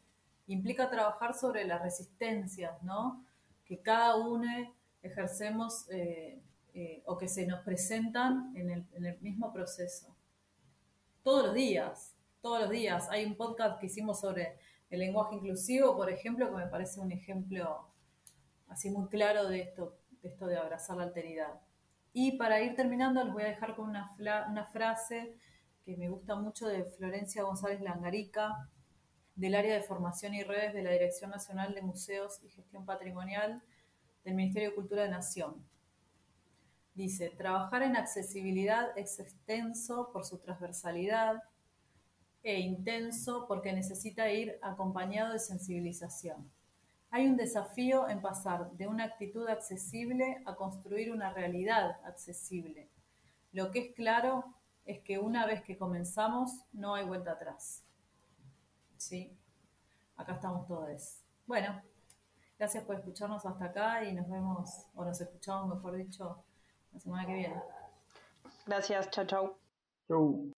Implica 0.47 0.89
trabajar 0.89 1.35
sobre 1.35 1.65
las 1.65 1.81
resistencias, 1.81 2.81
¿no? 2.81 3.23
Que 3.65 3.79
cada 3.81 4.15
uno 4.15 4.73
ejercemos 5.01 5.89
eh, 5.89 6.41
eh, 6.73 7.01
o 7.05 7.17
que 7.17 7.27
se 7.27 7.45
nos 7.45 7.61
presentan 7.61 8.55
en 8.55 8.69
el, 8.69 8.85
en 8.93 9.05
el 9.05 9.19
mismo 9.21 9.51
proceso. 9.51 10.15
Todos 11.23 11.47
los 11.47 11.53
días, 11.53 12.15
todos 12.41 12.61
los 12.61 12.69
días. 12.69 13.09
Hay 13.09 13.25
un 13.25 13.35
podcast 13.35 13.79
que 13.79 13.87
hicimos 13.87 14.19
sobre 14.19 14.57
el 14.89 14.99
lenguaje 14.99 15.35
inclusivo, 15.35 15.95
por 15.95 16.09
ejemplo, 16.09 16.49
que 16.49 16.55
me 16.55 16.67
parece 16.67 16.99
un 16.99 17.11
ejemplo 17.11 17.87
así 18.67 18.89
muy 18.89 19.07
claro 19.07 19.47
de 19.47 19.61
esto, 19.61 19.97
de 20.21 20.29
esto 20.29 20.47
de 20.47 20.57
abrazar 20.57 20.97
la 20.97 21.03
alteridad. 21.03 21.59
Y 22.13 22.37
para 22.37 22.61
ir 22.61 22.75
terminando, 22.75 23.23
les 23.23 23.33
voy 23.33 23.43
a 23.43 23.47
dejar 23.47 23.75
con 23.75 23.89
una, 23.89 24.15
una 24.49 24.65
frase 24.65 25.35
que 25.83 25.95
me 25.97 26.09
gusta 26.09 26.35
mucho 26.35 26.67
de 26.67 26.83
Florencia 26.83 27.43
González 27.43 27.81
Langarica, 27.81 28.69
del 29.35 29.55
área 29.55 29.73
de 29.73 29.81
formación 29.81 30.33
y 30.33 30.43
redes 30.43 30.73
de 30.73 30.83
la 30.83 30.91
Dirección 30.91 31.31
Nacional 31.31 31.73
de 31.73 31.81
Museos 31.81 32.39
y 32.43 32.49
Gestión 32.49 32.85
Patrimonial 32.85 33.63
del 34.23 34.35
Ministerio 34.35 34.69
de 34.69 34.75
Cultura 34.75 35.03
de 35.03 35.09
Nación. 35.09 35.55
Dice, 36.93 37.29
trabajar 37.29 37.83
en 37.83 37.95
accesibilidad 37.95 38.97
es 38.97 39.19
extenso 39.19 40.09
por 40.11 40.25
su 40.25 40.37
transversalidad, 40.39 41.43
e 42.43 42.59
intenso 42.59 43.45
porque 43.47 43.73
necesita 43.73 44.31
ir 44.31 44.57
acompañado 44.61 45.33
de 45.33 45.39
sensibilización. 45.39 46.49
Hay 47.11 47.27
un 47.27 47.37
desafío 47.37 48.07
en 48.07 48.21
pasar 48.21 48.71
de 48.71 48.87
una 48.87 49.05
actitud 49.05 49.47
accesible 49.47 50.41
a 50.45 50.55
construir 50.55 51.11
una 51.11 51.33
realidad 51.33 51.99
accesible. 52.05 52.89
Lo 53.51 53.71
que 53.71 53.79
es 53.79 53.95
claro 53.95 54.45
es 54.85 54.99
que 54.99 55.17
una 55.17 55.45
vez 55.45 55.63
que 55.63 55.77
comenzamos 55.77 56.51
no 56.71 56.95
hay 56.95 57.05
vuelta 57.05 57.31
atrás. 57.31 57.83
¿Sí? 58.97 59.35
Acá 60.15 60.33
estamos 60.33 60.67
todos. 60.67 61.19
Bueno, 61.47 61.81
gracias 62.59 62.83
por 62.83 62.95
escucharnos 62.95 63.45
hasta 63.45 63.65
acá 63.65 64.03
y 64.03 64.13
nos 64.13 64.29
vemos, 64.29 64.85
o 64.93 65.05
nos 65.05 65.19
escuchamos, 65.19 65.73
mejor 65.73 65.95
dicho, 65.95 66.43
la 66.91 66.99
semana 66.99 67.25
que 67.25 67.33
viene. 67.33 67.63
Gracias, 68.67 69.09
chao, 69.09 69.25
chao. 69.25 69.57
Chau. 70.07 70.51